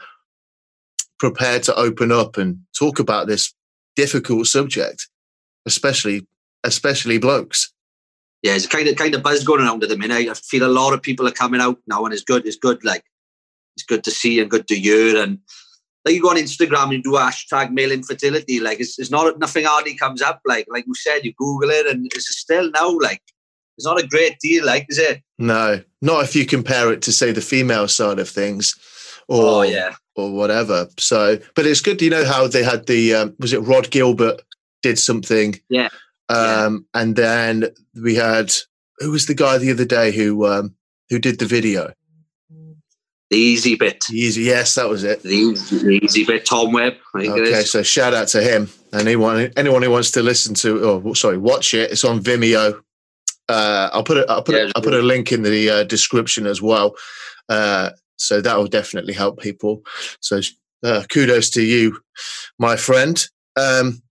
prepared 1.18 1.62
to 1.64 1.74
open 1.76 2.10
up 2.10 2.36
and 2.36 2.60
talk 2.76 2.98
about 2.98 3.26
this 3.26 3.54
difficult 3.96 4.46
subject, 4.46 5.08
especially 5.66 6.26
especially 6.64 7.18
blokes. 7.18 7.72
Yeah, 8.42 8.54
it's 8.54 8.66
kind 8.66 8.88
of 8.88 8.96
kind 8.96 9.14
of 9.14 9.22
buzz 9.22 9.44
going 9.44 9.60
around 9.60 9.82
at 9.82 9.88
the 9.88 9.96
minute. 9.96 10.28
I 10.28 10.34
feel 10.34 10.66
a 10.66 10.68
lot 10.68 10.94
of 10.94 11.02
people 11.02 11.28
are 11.28 11.32
coming 11.32 11.60
out 11.60 11.78
now, 11.86 12.04
and 12.04 12.14
it's 12.14 12.24
good. 12.24 12.46
It's 12.46 12.56
good. 12.56 12.84
Like 12.84 13.04
it's 13.76 13.84
good 13.84 14.02
to 14.04 14.10
see 14.10 14.40
and 14.40 14.50
good 14.50 14.66
to 14.68 14.74
hear. 14.74 15.22
And 15.22 15.38
like 16.04 16.14
you 16.14 16.22
go 16.22 16.30
on 16.30 16.36
Instagram 16.36 16.94
and 16.94 17.04
do 17.04 17.12
hashtag 17.12 17.72
male 17.72 17.92
infertility, 17.92 18.60
like 18.60 18.80
it's, 18.80 18.98
it's 18.98 19.10
not 19.10 19.38
nothing 19.38 19.64
hardly 19.64 19.94
comes 19.94 20.22
up. 20.22 20.40
Like 20.46 20.66
like 20.68 20.86
we 20.86 20.94
said, 20.94 21.24
you 21.24 21.32
Google 21.36 21.70
it 21.70 21.86
and 21.86 22.06
it's 22.06 22.34
still 22.36 22.70
now 22.70 22.98
like 22.98 23.22
it's 23.76 23.86
not 23.86 24.02
a 24.02 24.06
great 24.06 24.38
deal, 24.40 24.64
like 24.64 24.86
is 24.88 24.98
it? 24.98 25.22
No, 25.38 25.82
not 26.02 26.24
if 26.24 26.36
you 26.36 26.46
compare 26.46 26.92
it 26.92 27.02
to 27.02 27.12
say 27.12 27.32
the 27.32 27.40
female 27.40 27.88
side 27.88 28.18
of 28.18 28.28
things, 28.28 28.74
or 29.28 29.44
oh, 29.44 29.62
yeah, 29.62 29.94
or 30.16 30.32
whatever. 30.32 30.88
So, 30.98 31.38
but 31.54 31.66
it's 31.66 31.80
good. 31.80 32.02
You 32.02 32.10
know 32.10 32.24
how 32.24 32.46
they 32.46 32.62
had 32.62 32.86
the 32.86 33.14
um, 33.14 33.36
was 33.38 33.52
it 33.52 33.60
Rod 33.60 33.90
Gilbert 33.90 34.42
did 34.82 34.98
something? 34.98 35.58
Yeah. 35.68 35.88
Um, 36.28 36.86
yeah. 36.94 37.00
and 37.00 37.16
then 37.16 37.64
we 37.94 38.14
had 38.14 38.52
who 38.98 39.10
was 39.10 39.26
the 39.26 39.34
guy 39.34 39.58
the 39.58 39.70
other 39.70 39.84
day 39.84 40.12
who 40.12 40.46
um, 40.46 40.74
who 41.08 41.18
did 41.18 41.38
the 41.38 41.46
video? 41.46 41.92
The 43.30 43.36
easy 43.36 43.76
bit. 43.76 44.04
The 44.08 44.18
easy, 44.18 44.42
yes, 44.42 44.74
that 44.74 44.88
was 44.88 45.04
it. 45.04 45.22
The 45.22 45.30
easy, 45.30 45.78
the 45.78 46.04
easy 46.04 46.24
bit, 46.24 46.44
Tom 46.44 46.72
Webb. 46.72 46.94
okay, 47.14 47.62
so 47.62 47.82
shout 47.82 48.12
out 48.12 48.26
to 48.28 48.42
him. 48.42 48.68
Anyone, 48.92 49.52
anyone 49.56 49.82
who 49.82 49.90
wants 49.90 50.10
to 50.12 50.22
listen 50.22 50.52
to, 50.54 50.84
or 50.84 51.14
sorry, 51.14 51.38
watch 51.38 51.72
it. 51.72 51.92
It's 51.92 52.04
on 52.04 52.18
Vimeo. 52.18 52.80
Uh, 53.48 53.90
I'll 53.92 54.02
put 54.02 54.16
it. 54.16 54.26
I'll 54.28 54.42
put. 54.42 54.56
Yeah, 54.56 54.62
a, 54.62 54.72
I'll 54.74 54.82
put 54.82 54.94
a 54.94 55.02
link 55.02 55.30
in 55.30 55.42
the 55.42 55.70
uh, 55.70 55.84
description 55.84 56.44
as 56.46 56.60
well. 56.60 56.96
Uh, 57.48 57.90
so 58.16 58.40
that 58.40 58.56
will 58.56 58.66
definitely 58.66 59.14
help 59.14 59.40
people. 59.40 59.82
So 60.20 60.40
uh, 60.82 61.04
kudos 61.08 61.50
to 61.50 61.62
you, 61.62 62.00
my 62.58 62.76
friend. 62.76 63.24
Um, 63.56 64.02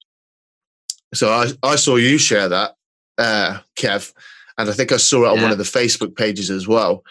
so 1.14 1.30
I, 1.30 1.52
I 1.64 1.76
saw 1.76 1.98
you 1.98 2.18
share 2.18 2.50
that, 2.50 2.76
uh, 3.18 3.60
Kev, 3.78 4.14
and 4.58 4.70
I 4.70 4.74
think 4.74 4.92
I 4.92 4.98
saw 4.98 5.26
it 5.26 5.30
on 5.30 5.38
yeah. 5.38 5.44
one 5.44 5.52
of 5.52 5.58
the 5.58 5.64
Facebook 5.64 6.16
pages 6.16 6.50
as 6.50 6.68
well. 6.68 7.04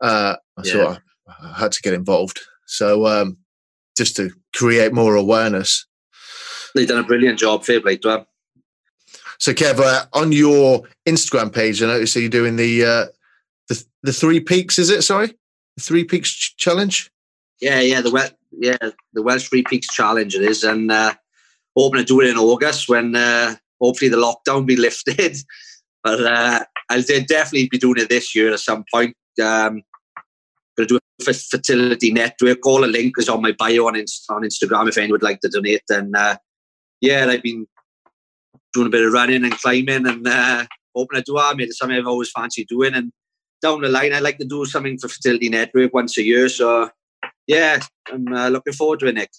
Uh, 0.00 0.36
I 0.56 0.62
yeah. 0.64 0.72
saw 0.72 0.98
I 1.42 1.58
had 1.58 1.72
to 1.72 1.82
get 1.82 1.94
involved. 1.94 2.40
So 2.66 3.06
um, 3.06 3.38
just 3.96 4.16
to 4.16 4.30
create 4.54 4.92
more 4.92 5.14
awareness. 5.14 5.86
They've 6.74 6.88
done 6.88 7.00
a 7.00 7.06
brilliant 7.06 7.38
job, 7.38 7.64
fair 7.64 7.80
play 7.80 7.96
to 7.98 8.08
them. 8.08 8.26
So, 9.38 9.52
Kev, 9.52 9.80
uh, 9.80 10.04
on 10.12 10.32
your 10.32 10.82
Instagram 11.06 11.52
page, 11.52 11.82
I 11.82 11.86
noticed 11.86 12.14
you're 12.14 12.28
doing 12.28 12.56
the 12.56 12.84
uh, 12.84 13.06
the 13.68 13.84
the 14.02 14.12
three 14.12 14.40
peaks. 14.40 14.78
Is 14.78 14.90
it? 14.90 15.02
Sorry, 15.02 15.28
the 15.76 15.82
three 15.82 16.04
peaks 16.04 16.30
ch- 16.30 16.56
challenge. 16.56 17.10
Yeah, 17.60 17.80
yeah, 17.80 18.00
the 18.00 18.10
Wel- 18.10 18.38
yeah 18.52 18.76
the 19.12 19.22
Welsh 19.22 19.48
Three 19.48 19.62
Peaks 19.62 19.92
challenge 19.92 20.34
it 20.34 20.42
is, 20.42 20.64
and 20.64 20.90
uh, 20.90 21.14
hoping 21.76 22.00
to 22.00 22.04
do 22.04 22.20
it 22.20 22.28
in 22.28 22.36
August 22.36 22.88
when 22.88 23.14
uh, 23.16 23.56
hopefully 23.80 24.08
the 24.08 24.16
lockdown 24.16 24.66
be 24.66 24.76
lifted. 24.88 25.36
But 26.02 26.20
uh, 26.24 26.64
I'll 26.88 27.02
definitely 27.02 27.68
be 27.68 27.78
doing 27.78 27.98
it 27.98 28.08
this 28.08 28.34
year 28.34 28.52
at 28.52 28.60
some 28.60 28.84
point. 28.92 29.14
Um, 29.42 29.82
going 30.76 30.86
to 30.86 30.86
do 30.86 30.96
a 30.96 31.00
fertility 31.20 32.12
network. 32.12 32.64
All 32.66 32.80
the 32.80 32.86
link 32.86 33.14
is 33.18 33.28
on 33.28 33.42
my 33.42 33.52
bio 33.52 33.86
on, 33.86 33.96
on 33.96 34.42
Instagram 34.42 34.88
if 34.88 34.98
anyone 34.98 35.12
would 35.12 35.22
like 35.22 35.40
to 35.40 35.48
donate. 35.48 35.82
And 35.88 36.14
uh, 36.16 36.36
yeah, 37.00 37.26
I've 37.28 37.42
been 37.42 37.66
doing 38.72 38.86
a 38.86 38.90
bit 38.90 39.04
of 39.04 39.12
running 39.12 39.44
and 39.44 39.58
climbing 39.58 40.06
and 40.06 40.26
uh, 40.26 40.66
hoping 40.94 41.18
to 41.18 41.22
do 41.22 41.34
that. 41.34 41.56
Mate, 41.56 41.68
it's 41.68 41.78
something 41.78 41.96
I've 41.96 42.06
always 42.06 42.30
fancied 42.30 42.68
doing. 42.68 42.94
And 42.94 43.12
down 43.62 43.80
the 43.80 43.88
line, 43.88 44.12
I'd 44.12 44.22
like 44.22 44.38
to 44.38 44.44
do 44.44 44.64
something 44.64 44.98
for 44.98 45.08
Fertility 45.08 45.48
Network 45.48 45.92
once 45.92 46.16
a 46.18 46.22
year. 46.22 46.48
So 46.48 46.90
yeah, 47.46 47.80
I'm 48.12 48.32
uh, 48.32 48.48
looking 48.48 48.72
forward 48.72 49.00
to 49.00 49.06
it, 49.06 49.14
Nick. 49.14 49.30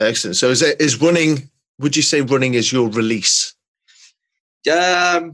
Excellent. 0.00 0.36
So 0.36 0.50
is 0.50 0.62
it 0.62 0.80
is 0.80 1.00
running? 1.00 1.50
Would 1.78 1.96
you 1.96 2.02
say 2.02 2.20
running 2.20 2.54
is 2.54 2.72
your 2.72 2.88
release? 2.88 3.54
Um, 4.70 5.32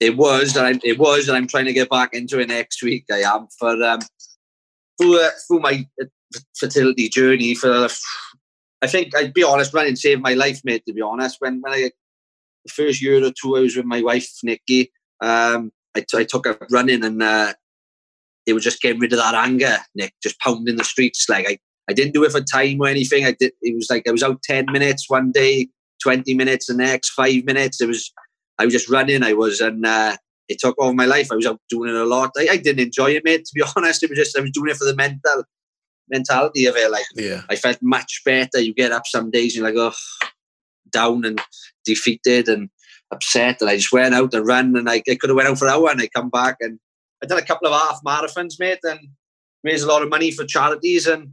it 0.00 0.16
was, 0.16 0.56
and 0.56 0.80
it 0.84 0.98
was, 0.98 1.28
and 1.28 1.36
I'm 1.36 1.46
trying 1.46 1.66
to 1.66 1.72
get 1.72 1.88
back 1.88 2.10
into 2.12 2.40
it 2.40 2.48
next 2.48 2.82
week. 2.82 3.04
I 3.10 3.18
am 3.18 3.46
for 3.58 3.82
um, 3.82 4.00
through 4.98 5.20
uh, 5.20 5.30
through 5.46 5.60
my 5.60 5.86
uh, 6.00 6.06
fertility 6.58 7.08
journey. 7.08 7.54
For 7.54 7.88
I 8.82 8.86
think 8.86 9.14
I'd 9.16 9.34
be 9.34 9.42
honest, 9.42 9.74
running 9.74 9.96
saved 9.96 10.22
my 10.22 10.34
life, 10.34 10.60
mate. 10.64 10.84
To 10.86 10.92
be 10.92 11.02
honest, 11.02 11.36
when 11.40 11.60
when 11.60 11.72
I 11.72 11.90
the 12.64 12.72
first 12.72 13.02
year 13.02 13.24
or 13.24 13.30
two 13.30 13.56
I 13.56 13.60
was 13.60 13.76
with 13.76 13.86
my 13.86 14.02
wife 14.02 14.28
Nikki, 14.42 14.92
um, 15.20 15.70
I, 15.94 16.00
t- 16.00 16.18
I 16.18 16.24
took 16.24 16.46
up 16.46 16.60
running, 16.70 17.04
and 17.04 17.22
uh, 17.22 17.54
it 18.44 18.52
was 18.52 18.64
just 18.64 18.82
getting 18.82 19.00
rid 19.00 19.12
of 19.12 19.18
that 19.18 19.34
anger, 19.34 19.78
Nick, 19.94 20.14
just 20.22 20.38
pounding 20.40 20.76
the 20.76 20.84
streets. 20.84 21.26
Like 21.28 21.48
I, 21.48 21.58
I 21.88 21.92
didn't 21.92 22.14
do 22.14 22.24
it 22.24 22.32
for 22.32 22.40
time 22.40 22.80
or 22.80 22.88
anything. 22.88 23.24
I 23.24 23.32
did. 23.32 23.52
It 23.62 23.74
was 23.74 23.88
like 23.90 24.06
I 24.08 24.12
was 24.12 24.22
out 24.22 24.42
ten 24.42 24.66
minutes 24.70 25.08
one 25.08 25.32
day, 25.32 25.68
twenty 26.02 26.34
minutes 26.34 26.66
the 26.66 26.74
next, 26.74 27.10
five 27.10 27.44
minutes. 27.44 27.80
It 27.80 27.88
was. 27.88 28.12
I 28.58 28.64
was 28.64 28.72
just 28.72 28.88
running. 28.88 29.22
I 29.22 29.34
was, 29.34 29.60
and 29.60 29.84
uh, 29.84 30.16
it 30.48 30.58
took 30.58 30.76
over 30.78 30.92
my 30.92 31.06
life. 31.06 31.30
I 31.30 31.36
was 31.36 31.46
out 31.46 31.60
doing 31.68 31.90
it 31.90 31.96
a 31.96 32.04
lot. 32.04 32.30
I, 32.38 32.48
I, 32.52 32.56
didn't 32.56 32.86
enjoy 32.86 33.10
it, 33.12 33.24
mate. 33.24 33.44
To 33.44 33.52
be 33.54 33.64
honest, 33.76 34.02
it 34.02 34.10
was 34.10 34.18
just 34.18 34.36
I 34.36 34.40
was 34.40 34.50
doing 34.50 34.70
it 34.70 34.76
for 34.76 34.84
the 34.84 34.94
mental 34.94 35.44
mentality 36.08 36.66
of 36.66 36.76
it. 36.76 36.90
Like, 36.90 37.04
yeah, 37.14 37.42
I 37.48 37.56
felt 37.56 37.78
much 37.82 38.22
better. 38.24 38.60
You 38.60 38.74
get 38.74 38.92
up 38.92 39.06
some 39.06 39.30
days, 39.30 39.56
and 39.56 39.64
you're 39.64 39.74
like, 39.74 39.94
oh, 39.94 40.28
down 40.90 41.24
and 41.24 41.40
defeated 41.84 42.48
and 42.48 42.70
upset. 43.10 43.60
And 43.60 43.70
I 43.70 43.76
just 43.76 43.92
went 43.92 44.14
out 44.14 44.34
and 44.34 44.46
ran, 44.46 44.76
and 44.76 44.88
I, 44.88 45.02
I 45.08 45.16
could 45.16 45.30
have 45.30 45.36
went 45.36 45.48
out 45.48 45.58
for 45.58 45.66
an 45.66 45.72
hour, 45.72 45.90
and 45.90 46.00
I 46.00 46.08
come 46.08 46.30
back 46.30 46.56
and 46.60 46.78
I 47.22 47.26
did 47.26 47.38
a 47.38 47.46
couple 47.46 47.68
of 47.68 47.80
half 47.80 48.00
marathons, 48.04 48.58
mate, 48.58 48.78
and 48.82 49.00
raised 49.64 49.84
a 49.84 49.88
lot 49.88 50.02
of 50.02 50.08
money 50.08 50.30
for 50.30 50.44
charities, 50.44 51.06
and 51.06 51.32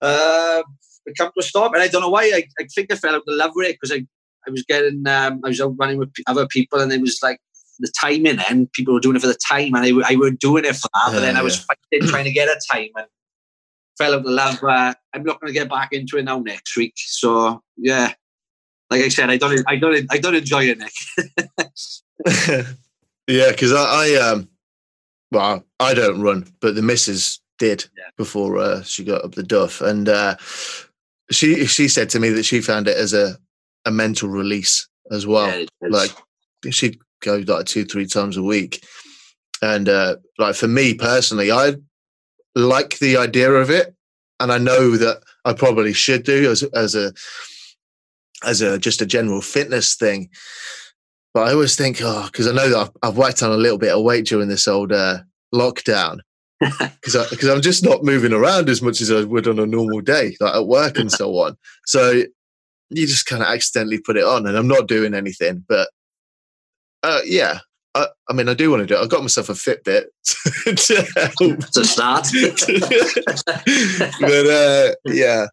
uh, 0.00 0.62
it 1.06 1.16
come 1.18 1.28
to 1.28 1.40
a 1.40 1.42
stop. 1.42 1.72
And 1.74 1.82
I 1.82 1.88
don't 1.88 2.02
know 2.02 2.08
why. 2.08 2.24
I, 2.34 2.44
I 2.58 2.66
think 2.74 2.92
I 2.92 2.96
fell 2.96 3.14
out 3.14 3.22
the 3.26 3.34
love 3.34 3.52
with 3.54 3.68
it 3.68 3.76
because 3.80 3.96
I, 3.96 4.06
I 4.46 4.50
was 4.50 4.64
getting, 4.64 5.06
um, 5.06 5.40
I 5.44 5.48
was 5.48 5.60
out 5.60 5.74
running 5.78 5.98
with 5.98 6.12
other 6.26 6.46
people, 6.46 6.80
and 6.80 6.92
it 6.92 7.00
was 7.00 7.18
like 7.22 7.38
the 7.82 7.92
timing. 8.00 8.38
And 8.48 8.72
people 8.72 8.94
were 8.94 9.00
doing 9.00 9.16
it 9.16 9.20
for 9.20 9.28
the 9.28 9.38
time, 9.48 9.74
and 9.74 9.84
I, 9.84 10.12
I 10.12 10.16
weren't 10.16 10.40
doing 10.40 10.64
it 10.64 10.76
for 10.76 10.88
that. 10.94 11.08
Yeah, 11.08 11.12
but 11.12 11.20
then 11.20 11.36
I 11.36 11.42
was 11.42 11.58
fighting, 11.58 12.08
trying 12.08 12.24
to 12.24 12.32
get 12.32 12.48
a 12.48 12.58
time, 12.72 12.88
and 12.96 13.06
fell 13.98 14.14
out 14.14 14.24
the 14.24 14.30
love. 14.30 14.62
Uh, 14.62 14.94
I'm 15.12 15.22
not 15.22 15.40
going 15.40 15.52
to 15.52 15.58
get 15.58 15.68
back 15.68 15.92
into 15.92 16.16
it 16.16 16.24
now 16.24 16.38
next 16.38 16.76
week. 16.76 16.94
So 16.96 17.62
yeah, 17.76 18.14
like 18.90 19.02
I 19.02 19.08
said, 19.08 19.30
I 19.30 19.36
don't, 19.36 19.62
I 19.66 19.76
don't, 19.76 20.06
I 20.10 20.18
don't 20.18 20.34
enjoy 20.34 20.64
it, 20.64 20.78
Nick. 20.78 20.92
yeah, 23.28 23.50
because 23.50 23.72
I, 23.72 23.84
I 23.84 24.14
um 24.16 24.48
well, 25.32 25.64
I 25.80 25.94
don't 25.94 26.20
run, 26.20 26.46
but 26.60 26.74
the 26.74 26.82
missus 26.82 27.40
did 27.58 27.86
yeah. 27.96 28.04
before 28.18 28.58
uh, 28.58 28.82
she 28.82 29.02
got 29.02 29.24
up 29.24 29.34
the 29.34 29.42
duff, 29.42 29.80
and 29.80 30.08
uh, 30.08 30.36
she 31.30 31.64
she 31.66 31.88
said 31.88 32.10
to 32.10 32.20
me 32.20 32.28
that 32.30 32.44
she 32.44 32.60
found 32.60 32.86
it 32.86 32.96
as 32.96 33.14
a 33.14 33.38
a 33.86 33.90
mental 33.90 34.28
release 34.28 34.86
as 35.10 35.26
well. 35.26 35.48
Yeah, 35.58 35.66
like 35.88 36.10
she'd 36.70 36.98
go 37.22 37.42
like 37.46 37.66
two 37.66 37.84
three 37.84 38.06
times 38.06 38.36
a 38.36 38.42
week, 38.42 38.84
and 39.62 39.88
uh, 39.88 40.16
like 40.38 40.54
for 40.54 40.68
me 40.68 40.94
personally, 40.94 41.50
I 41.50 41.76
like 42.54 42.98
the 42.98 43.16
idea 43.16 43.50
of 43.50 43.70
it, 43.70 43.94
and 44.40 44.52
I 44.52 44.58
know 44.58 44.96
that 44.96 45.22
I 45.44 45.52
probably 45.54 45.92
should 45.92 46.24
do 46.24 46.50
as 46.50 46.62
as 46.74 46.94
a 46.94 47.12
as 48.44 48.60
a 48.60 48.78
just 48.78 49.02
a 49.02 49.06
general 49.06 49.40
fitness 49.40 49.94
thing. 49.94 50.28
But 51.34 51.48
I 51.48 51.52
always 51.52 51.76
think, 51.76 51.98
oh, 52.02 52.26
because 52.26 52.46
I 52.46 52.52
know 52.52 52.68
that 52.68 52.78
I've, 52.78 52.90
I've, 53.02 53.16
whacked 53.16 53.42
on 53.42 53.52
a 53.52 53.56
little 53.56 53.78
bit 53.78 53.92
of 53.92 54.02
weight 54.02 54.26
during 54.26 54.48
this 54.48 54.68
old 54.68 54.92
uh, 54.92 55.20
lockdown. 55.54 56.18
Because 56.60 57.28
because 57.28 57.48
I'm 57.48 57.60
just 57.60 57.82
not 57.82 58.04
moving 58.04 58.32
around 58.32 58.68
as 58.68 58.82
much 58.82 59.00
as 59.00 59.10
I 59.10 59.24
would 59.24 59.48
on 59.48 59.58
a 59.58 59.66
normal 59.66 60.00
day, 60.00 60.36
like 60.38 60.54
at 60.54 60.68
work 60.68 60.96
and 60.96 61.10
so 61.20 61.36
on. 61.38 61.56
So 61.86 62.22
you 62.90 63.06
just 63.06 63.26
kind 63.26 63.42
of 63.42 63.48
accidentally 63.48 63.98
put 63.98 64.16
it 64.16 64.22
on, 64.22 64.46
and 64.46 64.56
I'm 64.56 64.68
not 64.68 64.86
doing 64.86 65.12
anything. 65.12 65.64
But 65.68 65.88
uh, 67.02 67.20
yeah, 67.24 67.58
I, 67.94 68.06
I, 68.28 68.32
mean, 68.32 68.48
I 68.48 68.54
do 68.54 68.70
want 68.70 68.80
to 68.80 68.86
do 68.86 68.94
it. 68.96 69.02
I 69.02 69.06
got 69.06 69.22
myself 69.22 69.48
a 69.48 69.52
Fitbit 69.52 70.04
to 70.86 71.02
help. 71.16 71.66
to 71.72 71.84
start. 71.84 72.26
but 74.20 74.46
uh, 74.46 74.94
yeah, 75.06 75.46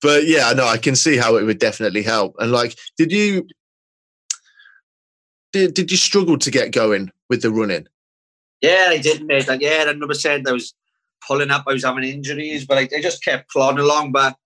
but 0.00 0.26
yeah, 0.26 0.52
no, 0.52 0.66
I 0.66 0.78
can 0.78 0.96
see 0.96 1.16
how 1.16 1.36
it 1.36 1.44
would 1.44 1.58
definitely 1.58 2.02
help. 2.02 2.36
And 2.38 2.52
like, 2.52 2.76
did 2.96 3.12
you 3.12 3.46
did, 5.52 5.74
did 5.74 5.90
you 5.90 5.96
struggle 5.96 6.36
to 6.38 6.50
get 6.50 6.72
going 6.72 7.12
with 7.30 7.42
the 7.42 7.50
running? 7.50 7.86
Yeah, 8.60 8.86
I 8.88 8.98
did, 8.98 9.24
mate. 9.24 9.46
Like, 9.46 9.60
yeah, 9.60 9.84
hundred 9.84 10.08
percent. 10.08 10.48
I 10.48 10.52
was 10.52 10.74
pulling 11.26 11.50
up. 11.50 11.64
I 11.68 11.74
was 11.74 11.84
having 11.84 12.04
injuries, 12.04 12.66
but 12.66 12.78
I, 12.78 12.88
I, 12.96 13.00
just 13.00 13.22
kept 13.22 13.50
plodding 13.50 13.80
along. 13.80 14.12
But 14.12 14.36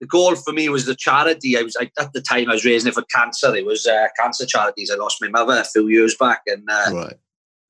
the 0.00 0.06
goal 0.06 0.34
for 0.36 0.52
me 0.52 0.68
was 0.68 0.86
the 0.86 0.94
charity. 0.94 1.56
I 1.56 1.62
was 1.62 1.76
I, 1.80 1.90
at 1.98 2.12
the 2.12 2.20
time 2.20 2.50
I 2.50 2.54
was 2.54 2.64
raising 2.64 2.88
it 2.88 2.94
for 2.94 3.04
cancer. 3.14 3.54
It 3.54 3.64
was 3.64 3.86
uh, 3.86 4.08
cancer 4.18 4.46
charities. 4.46 4.90
I 4.90 4.96
lost 4.96 5.18
my 5.20 5.28
mother 5.28 5.58
a 5.60 5.64
few 5.64 5.88
years 5.88 6.16
back, 6.16 6.42
and 6.46 6.68
uh, 6.70 6.90
right. 6.92 7.14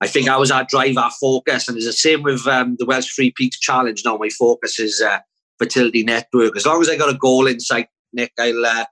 I 0.01 0.07
think 0.07 0.29
I 0.29 0.37
was 0.37 0.51
our 0.51 0.65
drive, 0.65 0.97
our 0.97 1.13
focus, 1.21 1.69
and 1.69 1.77
it's 1.77 1.87
the 1.87 1.93
same 1.93 2.23
with 2.23 2.47
um, 2.47 2.77
the 2.79 2.87
Welsh 2.87 3.15
Three 3.15 3.33
Peaks 3.37 3.59
Challenge. 3.59 4.03
Now 4.05 4.17
my 4.17 4.29
focus 4.29 4.79
is 4.79 5.01
uh, 5.01 5.19
fertility 5.59 6.03
network. 6.03 6.57
As 6.57 6.67
long 6.67 6.81
as 6.81 6.89
I 6.89 6.97
got 6.97 7.15
a 7.15 7.19
goal 7.19 7.47
in 7.47 7.61
sight, 7.61 7.89
Nick, 8.13 8.33
I'll 8.39 8.67
uh, 8.67 8.85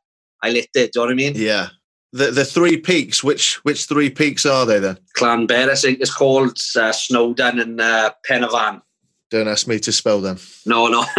I'll 0.43 0.55
hit 0.55 0.71
it. 0.75 0.93
Do 0.93 1.01
you 1.01 1.01
know 1.01 1.07
what 1.07 1.13
I 1.13 1.15
mean? 1.15 1.33
Yeah, 1.35 1.69
the 2.13 2.31
the 2.31 2.45
three 2.45 2.77
peaks. 2.77 3.25
Which 3.25 3.57
which 3.65 3.87
three 3.87 4.11
peaks 4.11 4.47
are 4.47 4.65
they 4.65 4.79
then? 4.79 4.99
Llanber, 5.19 5.69
I 5.69 5.75
think 5.75 6.01
it's 6.01 6.15
called 6.15 6.57
uh, 6.77 6.93
Snowdon 6.93 7.59
and 7.59 7.81
uh, 7.81 8.13
Pen 8.25 8.43
y 8.43 8.49
Fan. 8.49 8.81
Don't 9.31 9.49
ask 9.49 9.67
me 9.67 9.79
to 9.81 9.91
spell 9.93 10.21
them. 10.21 10.39
No, 10.67 10.87
no. 10.87 11.03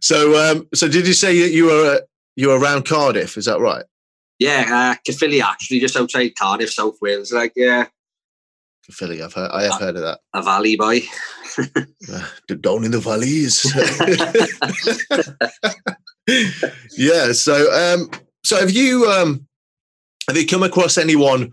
so, 0.00 0.50
um, 0.50 0.66
so 0.74 0.88
did 0.88 1.06
you 1.06 1.12
say 1.12 1.36
you, 1.36 1.44
you 1.44 1.66
were 1.66 1.96
uh, 1.96 2.00
you 2.34 2.48
were 2.48 2.58
around 2.58 2.86
Cardiff? 2.86 3.36
Is 3.36 3.44
that 3.44 3.60
right? 3.60 3.84
Yeah, 4.38 4.66
uh, 4.68 4.94
Caerphilly 5.04 5.42
actually, 5.42 5.80
just 5.80 5.96
outside 5.96 6.34
Cardiff, 6.36 6.72
South 6.72 6.96
Wales. 7.02 7.32
Like, 7.32 7.52
yeah. 7.56 7.86
Caerphilly, 8.86 9.22
I've 9.22 9.34
heard, 9.34 9.50
I 9.50 9.64
have 9.64 9.80
heard 9.80 9.96
of 9.96 10.02
that. 10.02 10.20
A 10.34 10.42
valley 10.42 10.76
boy. 10.76 11.00
down 12.60 12.84
in 12.84 12.92
the 12.92 13.00
valleys. 13.00 13.66
yeah. 16.96 17.32
So, 17.32 17.72
um, 17.72 18.10
so 18.44 18.58
have 18.58 18.70
you 18.70 19.06
um, 19.06 19.46
have 20.28 20.36
you 20.36 20.46
come 20.46 20.62
across 20.62 20.96
anyone? 20.96 21.52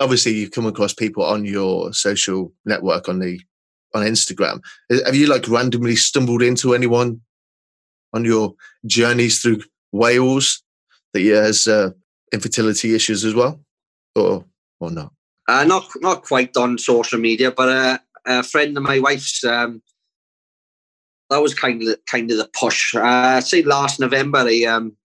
Obviously, 0.00 0.34
you've 0.34 0.50
come 0.50 0.66
across 0.66 0.92
people 0.92 1.24
on 1.24 1.44
your 1.44 1.92
social 1.92 2.52
network 2.64 3.08
on 3.08 3.20
the 3.20 3.40
on 3.94 4.02
Instagram. 4.04 4.60
Have 4.90 5.14
you 5.14 5.26
like 5.26 5.48
randomly 5.48 5.96
stumbled 5.96 6.42
into 6.42 6.74
anyone 6.74 7.20
on 8.12 8.24
your 8.24 8.54
journeys 8.86 9.40
through 9.40 9.62
Wales 9.92 10.62
that 11.12 11.22
has 11.22 11.66
uh, 11.66 11.90
infertility 12.32 12.94
issues 12.94 13.24
as 13.24 13.34
well, 13.34 13.60
or 14.16 14.44
or 14.80 14.90
not? 14.90 15.12
Uh, 15.48 15.64
not 15.64 15.88
not 15.96 16.22
quite 16.22 16.56
on 16.56 16.78
social 16.78 17.18
media, 17.18 17.50
but 17.50 17.68
uh, 17.68 17.98
a 18.26 18.42
friend 18.42 18.76
of 18.76 18.82
my 18.82 18.98
wife's 18.98 19.44
um, 19.44 19.82
that 21.30 21.42
was 21.42 21.54
kind 21.54 21.82
of 21.82 21.98
kind 22.06 22.30
of 22.30 22.38
the 22.38 22.48
push. 22.52 22.94
Uh, 22.94 23.02
I'd 23.02 23.44
say 23.44 23.62
last 23.62 24.00
November, 24.00 24.38
I 24.38 24.64
um, 24.64 24.96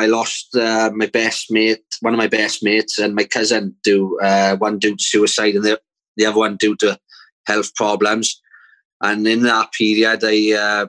I 0.00 0.06
lost 0.06 0.56
uh, 0.56 0.90
my 0.94 1.06
best 1.06 1.50
mate, 1.50 1.84
one 2.00 2.14
of 2.14 2.18
my 2.18 2.26
best 2.26 2.62
mates, 2.62 2.98
and 2.98 3.14
my 3.14 3.24
cousin. 3.24 3.76
Do 3.84 4.18
uh, 4.20 4.56
one 4.56 4.78
due 4.78 4.96
to 4.96 5.02
suicide, 5.02 5.56
and 5.56 5.64
the 5.64 5.78
the 6.16 6.24
other 6.24 6.38
one 6.38 6.56
due 6.56 6.74
to 6.76 6.98
health 7.46 7.74
problems. 7.74 8.40
And 9.02 9.26
in 9.26 9.42
that 9.42 9.72
period, 9.72 10.24
I 10.24 10.52
uh, 10.52 10.86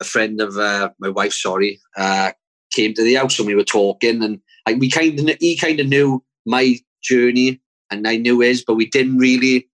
a 0.00 0.04
friend 0.04 0.40
of 0.40 0.58
uh, 0.58 0.90
my 0.98 1.10
wife, 1.10 1.32
sorry, 1.32 1.80
uh, 1.96 2.32
came 2.72 2.92
to 2.94 3.04
the 3.04 3.14
house 3.14 3.38
and 3.38 3.46
we 3.46 3.54
were 3.54 3.62
talking, 3.62 4.22
and 4.24 4.40
like 4.66 4.78
we 4.80 4.90
kind 4.90 5.18
of 5.20 5.36
he 5.38 5.56
kind 5.56 5.78
of 5.78 5.86
knew 5.86 6.24
my 6.44 6.76
journey, 7.04 7.60
and 7.88 8.08
I 8.08 8.16
knew 8.16 8.40
his, 8.40 8.64
but 8.64 8.74
we 8.74 8.86
didn't 8.86 9.18
really 9.18 9.68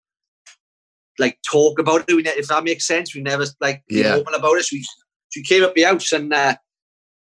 like 1.18 1.38
talk 1.50 1.78
about 1.78 2.04
it. 2.08 2.26
if 2.26 2.48
that 2.48 2.64
makes 2.64 2.86
sense, 2.86 3.14
we 3.14 3.22
never 3.22 3.46
like 3.58 3.82
yeah. 3.88 4.16
open 4.16 4.34
about 4.34 4.58
it. 4.58 4.66
So 4.66 4.74
we, 4.76 4.82
so 4.82 5.38
we 5.38 5.42
came 5.44 5.64
up 5.64 5.74
the 5.74 5.84
house 5.84 6.12
and 6.12 6.30
uh, 6.34 6.56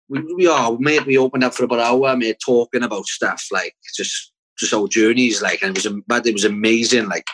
we, 0.08 0.34
we 0.34 0.46
are 0.46 0.76
mate. 0.78 1.06
We 1.06 1.18
opened 1.18 1.44
up 1.44 1.54
for 1.54 1.64
about 1.64 1.80
an 1.80 1.86
hour, 1.86 2.16
mate, 2.16 2.38
talking 2.44 2.82
about 2.82 3.06
stuff 3.06 3.46
like 3.50 3.74
just 3.96 4.32
just 4.58 4.72
our 4.72 4.88
journeys, 4.88 5.42
like, 5.42 5.62
and 5.62 5.76
it 5.76 5.84
was 5.84 6.02
but 6.06 6.26
it 6.26 6.32
was 6.32 6.44
amazing, 6.44 7.08
like. 7.08 7.26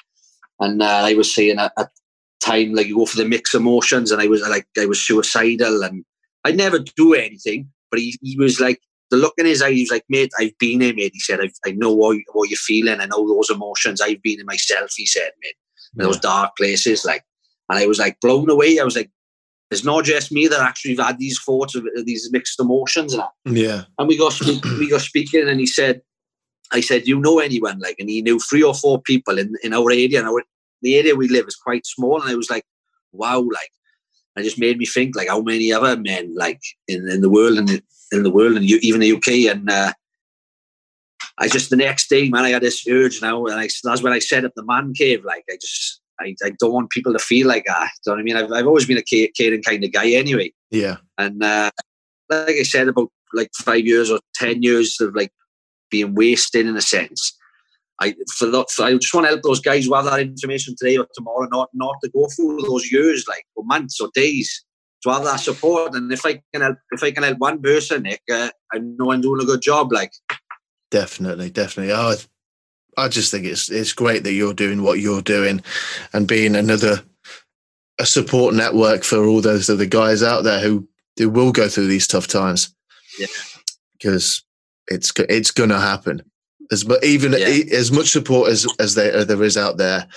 And 0.61 0.81
uh, 0.81 1.03
I 1.05 1.15
was 1.15 1.35
saying 1.35 1.59
at, 1.59 1.73
at 1.77 1.91
time 2.41 2.73
like 2.73 2.87
you 2.87 2.97
go 2.97 3.07
for 3.07 3.17
the 3.17 3.25
mixed 3.25 3.55
emotions, 3.55 4.11
and 4.11 4.23
I 4.23 4.27
was 4.27 4.43
like 4.43 4.67
I 4.79 4.87
was 4.87 5.01
suicidal, 5.01 5.83
and 5.83 6.05
I 6.45 6.53
never 6.53 6.79
do 6.79 7.15
anything, 7.15 7.71
but 7.91 8.01
he, 8.01 8.17
he 8.23 8.37
was 8.39 8.61
like 8.61 8.81
the 9.13 9.19
look 9.19 9.35
in 9.37 9.45
his 9.45 9.61
eye, 9.61 9.73
he 9.73 9.83
was 9.83 9.91
like, 9.91 10.05
mate, 10.09 10.33
I've 10.41 10.57
been 10.59 10.81
here, 10.81 10.95
mate. 10.95 11.13
He 11.13 11.21
said, 11.21 11.39
I, 11.41 11.51
I 11.67 11.73
know 11.73 11.93
what, 11.93 12.17
what 12.33 12.49
you're 12.49 12.57
feeling. 12.57 12.99
I 12.99 13.05
know 13.05 13.29
those 13.29 13.51
emotions. 13.51 14.01
I've 14.01 14.23
been 14.23 14.41
in 14.41 14.47
myself, 14.47 14.91
he 14.97 15.05
said, 15.05 15.33
mate, 15.43 15.55
in 15.99 16.05
those 16.05 16.19
dark 16.19 16.57
places. 16.57 17.05
Like, 17.05 17.23
and 17.69 17.79
I 17.79 17.87
was 17.87 17.99
like 17.99 18.19
blown 18.21 18.49
away. 18.49 18.79
I 18.81 18.85
was 18.85 18.97
like, 18.97 19.11
it's 19.73 19.85
not 19.85 20.05
just 20.05 20.33
me 20.33 20.49
that 20.49 20.61
actually 20.61 20.97
had 20.97 21.19
these 21.19 21.41
thoughts 21.41 21.75
of 21.75 21.87
these 22.05 22.29
mixed 22.33 22.61
emotions. 22.61 23.15
And, 23.15 23.57
yeah. 23.57 23.85
and 23.99 24.09
we 24.09 24.19
got, 24.19 24.39
we 24.79 24.91
got 24.91 25.01
speaking 25.01 25.49
and 25.49 25.61
he 25.61 25.67
said, 25.67 26.03
I 26.73 26.81
said, 26.81 27.07
you 27.07 27.21
know 27.21 27.39
anyone? 27.39 27.79
Like, 27.79 27.97
and 27.99 28.09
he 28.09 28.23
knew 28.23 28.39
three 28.39 28.63
or 28.63 28.75
four 28.75 29.01
people 29.01 29.39
in, 29.39 29.55
in 29.63 29.75
our 29.75 29.91
area. 29.91 30.19
And 30.19 30.29
our, 30.29 30.43
the 30.81 30.97
area 30.97 31.15
we 31.15 31.29
live 31.29 31.47
is 31.47 31.57
quite 31.57 31.87
small. 31.87 32.21
And 32.21 32.31
I 32.31 32.35
was 32.35 32.51
like, 32.51 32.65
wow, 33.13 33.41
like, 33.41 33.71
it 34.37 34.45
just 34.45 34.59
made 34.59 34.79
me 34.79 34.87
think 34.87 35.17
like 35.17 35.29
how 35.29 35.41
many 35.41 35.73
other 35.73 35.97
men 35.97 36.35
like 36.35 36.61
in, 36.89 37.09
in 37.09 37.21
the 37.21 37.31
world 37.31 37.59
and 37.59 37.83
in 38.13 38.23
the 38.23 38.31
world 38.31 38.57
and 38.57 38.65
even 38.65 39.01
the 39.01 39.13
UK 39.13 39.55
and 39.55 39.71
uh, 39.71 39.93
I 41.39 41.49
just 41.49 41.71
the 41.71 41.77
next 41.77 42.09
day 42.09 42.29
man 42.29 42.45
I 42.45 42.51
had 42.51 42.63
this 42.63 42.87
urge 42.89 43.21
now 43.21 43.45
and 43.47 43.59
I, 43.59 43.69
that's 43.85 44.03
when 44.03 44.13
I 44.13 44.19
set 44.19 44.45
up 44.45 44.53
the 44.55 44.65
man 44.65 44.95
cave 44.95 45.25
like 45.25 45.45
I 45.51 45.57
just 45.61 46.02
I, 46.21 46.35
I 46.45 46.53
don't 46.59 46.73
want 46.73 46.91
people 46.91 47.13
to 47.13 47.19
feel 47.19 47.49
like 47.49 47.65
that 47.67 47.91
you 48.07 48.11
know 48.11 48.15
what 48.15 48.21
I 48.21 48.23
mean 48.23 48.37
I've, 48.37 48.53
I've 48.53 48.67
always 48.67 48.87
been 48.87 48.99
a 48.99 49.31
caring 49.37 49.63
kind 49.63 49.85
of 49.85 49.93
guy 49.93 50.11
anyway 50.11 50.53
yeah 50.71 50.97
and 51.19 51.43
uh, 51.43 51.71
like 52.29 52.57
I 52.57 52.63
said 52.63 52.89
about 52.89 53.11
like 53.33 53.51
five 53.55 53.87
years 53.87 54.11
or 54.11 54.21
ten 54.35 54.63
years 54.63 55.01
of 55.01 55.15
like 55.15 55.33
being 55.91 56.15
wasted 56.15 56.67
in 56.67 56.77
a 56.77 56.83
sense 56.83 57.37
I 58.01 58.15
for, 58.35 58.47
that, 58.47 58.71
for 58.71 58.85
I 58.85 58.95
just 58.95 59.15
want 59.15 59.27
to 59.27 59.31
help 59.31 59.43
those 59.43 59.61
guys 59.61 59.87
who 59.87 59.95
have 59.95 60.07
that 60.07 60.21
information 60.21 60.75
today 60.77 60.97
or 60.97 61.07
tomorrow, 61.15 61.47
not 61.51 61.71
not 61.73 61.97
to 62.03 62.11
go 62.11 62.27
through 62.35 62.63
those 62.63 62.91
years, 62.91 63.27
like 63.29 63.45
or 63.55 63.65
months 63.65 64.01
or 64.01 64.09
days, 64.13 64.65
to 65.03 65.11
have 65.13 65.25
that 65.25 65.41
support. 65.41 65.95
And 65.95 66.13
if 66.13 66.27
I 66.27 66.41
can 66.53 66.63
help, 66.63 66.79
if 66.91 67.03
I 67.03 67.11
can 67.13 67.23
help 67.23 67.39
one 67.39 67.63
person, 67.63 68.03
Nick, 68.03 68.23
uh, 68.31 68.51
I 68.73 68.79
know 68.79 69.13
I'm 69.13 69.21
doing 69.21 69.43
a 69.43 69.47
good 69.47 69.63
job. 69.63 69.93
Like, 69.93 70.13
definitely, 70.91 71.51
definitely. 71.51 71.93
Oh, 71.93 72.17
I 72.97 73.09
just 73.09 73.31
think 73.31 73.47
it's 73.47 73.71
it's 73.71 73.93
great 73.93 74.25
that 74.25 74.33
you're 74.33 74.55
doing 74.55 74.83
what 74.83 75.01
you're 75.01 75.23
doing, 75.23 75.63
and 76.13 76.29
being 76.29 76.55
another 76.55 77.03
a 77.99 78.07
support 78.07 78.55
network 78.55 79.05
for 79.05 79.25
all 79.25 79.41
those 79.41 79.69
other 79.71 79.87
guys 79.87 80.23
out 80.23 80.45
there 80.45 80.61
who 80.61 80.89
who 81.19 81.31
will 81.31 81.53
go 81.53 81.69
through 81.69 81.87
these 81.87 82.07
tough 82.07 82.27
times. 82.27 82.75
Yeah, 83.19 83.27
because 83.93 84.43
it's 84.89 85.13
it's 85.17 85.51
gonna 85.51 85.81
happen 85.81 86.23
as 86.73 86.85
but 86.85 87.05
even 87.05 87.33
yeah. 87.33 87.47
as 87.73 87.93
much 87.93 88.11
support 88.11 88.51
as 88.51 88.67
as 88.79 88.95
there, 88.95 89.13
as 89.13 89.27
there 89.27 89.43
is 89.43 89.57
out 89.57 89.77
there, 89.77 90.09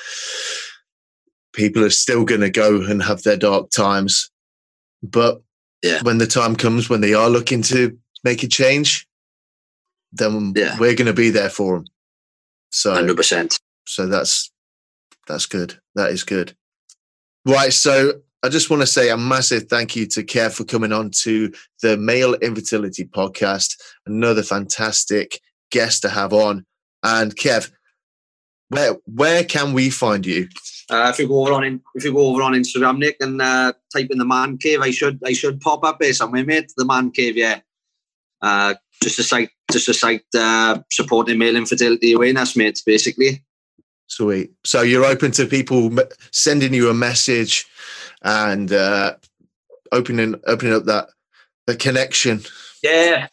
people 1.53 1.83
are 1.83 1.89
still 1.89 2.23
going 2.23 2.41
to 2.41 2.49
go 2.49 2.81
and 2.81 3.03
have 3.03 3.23
their 3.23 3.37
dark 3.37 3.69
times. 3.69 4.31
But 5.03 5.41
yeah. 5.83 6.01
when 6.01 6.17
the 6.17 6.27
time 6.27 6.55
comes 6.55 6.89
when 6.89 7.01
they 7.01 7.13
are 7.13 7.29
looking 7.29 7.61
to 7.63 7.97
make 8.23 8.41
a 8.41 8.47
change, 8.47 9.07
then 10.13 10.53
yeah. 10.55 10.77
we're 10.79 10.95
going 10.95 11.07
to 11.07 11.13
be 11.13 11.29
there 11.29 11.49
for 11.49 11.75
them. 11.75 11.85
So, 12.71 12.93
hundred 12.93 13.17
percent. 13.17 13.57
So 13.85 14.07
that's 14.07 14.51
that's 15.27 15.45
good. 15.45 15.79
That 15.95 16.11
is 16.11 16.23
good. 16.23 16.55
Right. 17.45 17.73
So 17.73 18.21
I 18.43 18.49
just 18.49 18.69
want 18.69 18.81
to 18.81 18.87
say 18.87 19.09
a 19.09 19.17
massive 19.17 19.63
thank 19.63 19.95
you 19.95 20.05
to 20.07 20.23
Kev 20.23 20.53
for 20.55 20.65
coming 20.65 20.91
on 20.91 21.11
to 21.21 21.51
the 21.81 21.97
Male 21.97 22.35
Infertility 22.35 23.05
Podcast. 23.05 23.75
Another 24.05 24.43
fantastic 24.43 25.39
guest 25.71 26.03
to 26.03 26.09
have 26.09 26.33
on. 26.33 26.65
And 27.03 27.35
Kev, 27.35 27.71
where 28.69 28.97
where 29.05 29.43
can 29.43 29.73
we 29.73 29.89
find 29.89 30.25
you? 30.25 30.47
Uh, 30.89 31.09
if 31.11 31.17
you 31.17 31.27
go 31.27 31.41
over 31.41 31.53
on 31.53 31.63
in, 31.63 31.81
if 31.95 32.03
you 32.03 32.13
go 32.13 32.27
over 32.27 32.43
on 32.43 32.53
Instagram, 32.53 32.99
Nick, 32.99 33.17
and 33.19 33.41
uh, 33.41 33.73
type 33.91 34.09
in 34.11 34.19
the 34.19 34.25
man 34.25 34.57
cave, 34.57 34.81
I 34.81 34.91
should 34.91 35.19
I 35.25 35.33
should 35.33 35.59
pop 35.61 35.83
up 35.83 35.99
there 35.99 36.13
somewhere, 36.13 36.45
mate. 36.45 36.71
The 36.77 36.85
man 36.85 37.11
cave, 37.11 37.37
yeah. 37.37 37.61
Uh, 38.41 38.75
just 39.01 39.17
a 39.17 39.23
site, 39.23 39.49
just 39.75 39.89
a 39.89 39.93
site 39.93 40.25
uh, 40.37 40.79
supporting 40.91 41.37
male 41.37 41.55
infertility 41.55 42.13
awareness, 42.13 42.55
mate. 42.55 42.81
Basically. 42.85 43.43
Sweet. 44.07 44.51
So 44.63 44.81
you're 44.81 45.05
open 45.05 45.31
to 45.31 45.45
people 45.45 45.91
sending 46.31 46.73
you 46.73 46.89
a 46.89 46.93
message 46.93 47.65
and 48.21 48.71
uh, 48.71 49.15
opening 49.91 50.35
opening 50.47 50.73
up 50.73 50.85
that 50.85 51.09
the 51.67 51.75
connection. 51.75 52.41
Yeah, 52.83 53.27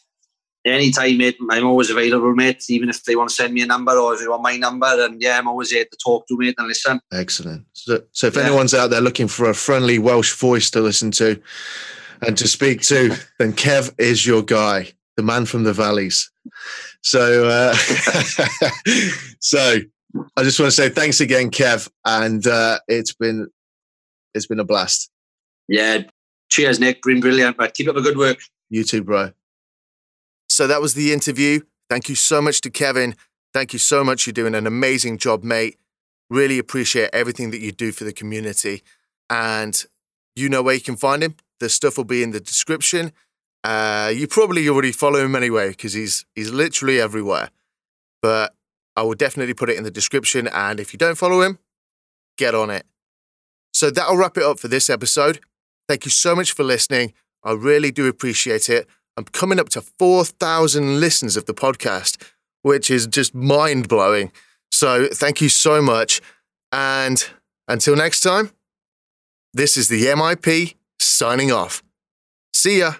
anytime, 0.65 1.19
mate. 1.19 1.37
I'm 1.51 1.67
always 1.67 1.91
available, 1.91 2.35
mate. 2.35 2.65
Even 2.69 2.89
if 2.89 3.05
they 3.05 3.17
want 3.17 3.31
to 3.31 3.35
send 3.35 3.55
me 3.55 3.63
a 3.63 3.67
number 3.67 3.93
or 3.93 4.15
if 4.15 4.21
they 4.21 4.29
want 4.29 4.43
my 4.43 4.57
number, 4.57 4.87
and 4.87 5.21
yeah, 5.21 5.39
I'm 5.39 5.49
always 5.49 5.71
here 5.71 5.85
to 5.85 5.99
talk 6.03 6.27
to, 6.29 6.37
mate, 6.39 6.55
and 6.59 6.69
listen. 6.69 7.01
Excellent. 7.13 7.67
So, 7.73 8.03
so 8.13 8.29
if 8.29 8.37
yeah. 8.37 8.43
anyone's 8.43 8.75
out 8.75 8.91
there 8.91 9.01
looking 9.01 9.29
for 9.29 9.51
a 9.51 9.55
friendly 9.55 9.99
Welsh 9.99 10.35
voice 10.35 10.71
to 10.71 10.81
listen 10.81 11.11
to 11.13 11.41
and 12.27 12.37
to 12.39 12.49
speak 12.49 12.83
to, 12.83 13.15
then 13.39 13.53
Kev 13.53 13.95
is 13.99 14.27
your 14.27 14.43
guy, 14.43 14.93
the 15.17 15.23
man 15.23 15.45
from 15.45 15.65
the 15.65 15.73
valleys. 15.73 16.32
So, 17.03 17.47
uh, 17.47 17.75
so 19.41 19.79
I 20.37 20.43
just 20.43 20.59
want 20.59 20.69
to 20.69 20.77
say 20.77 20.89
thanks 20.89 21.21
again, 21.21 21.51
Kev, 21.51 21.91
and 22.05 22.47
uh, 22.47 22.79
it's 22.89 23.13
been 23.13 23.49
it's 24.35 24.47
been 24.47 24.61
a 24.61 24.65
blast. 24.65 25.11
Yeah. 25.69 26.03
Cheers, 26.51 26.81
Nick. 26.81 27.03
Been 27.03 27.21
brilliant, 27.21 27.57
but 27.57 27.75
keep 27.75 27.89
up 27.89 27.95
the 27.95 28.03
good 28.03 28.19
work. 28.19 28.39
You 28.69 28.85
too, 28.85 29.03
bro. 29.03 29.33
So 30.49 30.67
that 30.67 30.81
was 30.81 30.95
the 30.95 31.13
interview. 31.13 31.61
Thank 31.89 32.09
you 32.09 32.15
so 32.15 32.43
much 32.43 32.61
to 32.63 32.71
Kevin. 32.71 33.17
Thank 33.55 33.73
you 33.73 33.79
so 33.79 34.05
much. 34.05 34.27
You're 34.27 34.33
doing 34.33 34.55
an 34.55 34.67
amazing 34.67 35.19
job, 35.19 35.45
mate. 35.45 35.79
Really 36.31 36.59
appreciate 36.59 37.11
everything 37.13 37.51
that 37.51 37.61
you 37.61 37.73
do 37.73 37.93
for 37.93 38.05
the 38.05 38.13
community. 38.13 38.83
And 39.29 39.83
you 40.37 40.49
know 40.49 40.63
where 40.63 40.75
you 40.75 40.81
can 40.81 40.97
find 40.97 41.23
him. 41.23 41.37
The 41.61 41.69
stuff 41.69 41.97
will 41.97 42.05
be 42.05 42.23
in 42.23 42.33
the 42.33 42.41
description. 42.41 43.13
Uh, 43.65 44.13
you 44.15 44.27
probably 44.27 44.69
already 44.69 44.93
follow 44.93 45.25
him 45.25 45.37
anyway 45.37 45.71
because 45.71 45.93
he's 45.93 46.25
he's 46.35 46.51
literally 46.51 47.01
everywhere. 47.01 47.51
But 48.21 48.55
I 48.97 49.03
will 49.03 49.15
definitely 49.15 49.55
put 49.55 49.71
it 49.71 49.77
in 49.77 49.85
the 49.85 49.91
description. 49.91 50.49
And 50.49 50.81
if 50.81 50.93
you 50.93 50.99
don't 50.99 51.17
follow 51.17 51.43
him, 51.43 51.59
get 52.37 52.55
on 52.55 52.71
it. 52.71 52.85
So 53.73 53.91
that'll 53.91 54.17
wrap 54.17 54.37
it 54.37 54.43
up 54.43 54.59
for 54.59 54.69
this 54.69 54.91
episode. 54.91 55.41
Thank 55.89 56.05
you 56.05 56.11
so 56.11 56.37
much 56.37 56.53
for 56.53 56.63
listening. 56.63 57.13
I 57.43 57.53
really 57.53 57.91
do 57.91 58.07
appreciate 58.07 58.69
it. 58.69 58.87
I'm 59.17 59.25
coming 59.25 59.59
up 59.59 59.69
to 59.71 59.81
4,000 59.81 61.01
listens 61.01 61.37
of 61.37 61.47
the 61.47 61.55
podcast, 61.55 62.17
which 62.63 62.91
is 62.91 63.07
just 63.07 63.35
mind 63.35 63.89
blowing. 63.89 64.33
So 64.71 65.09
thank 65.09 65.41
you 65.41 65.49
so 65.49 65.83
much. 65.83 66.21
And 66.71 67.25
until 67.69 67.97
next 67.97 68.21
time, 68.21 68.51
this 69.53 69.77
is 69.77 69.89
the 69.89 70.05
MIP 70.07 70.75
signing 70.99 71.53
off. 71.53 71.83
See 72.55 72.79
ya. 72.79 72.95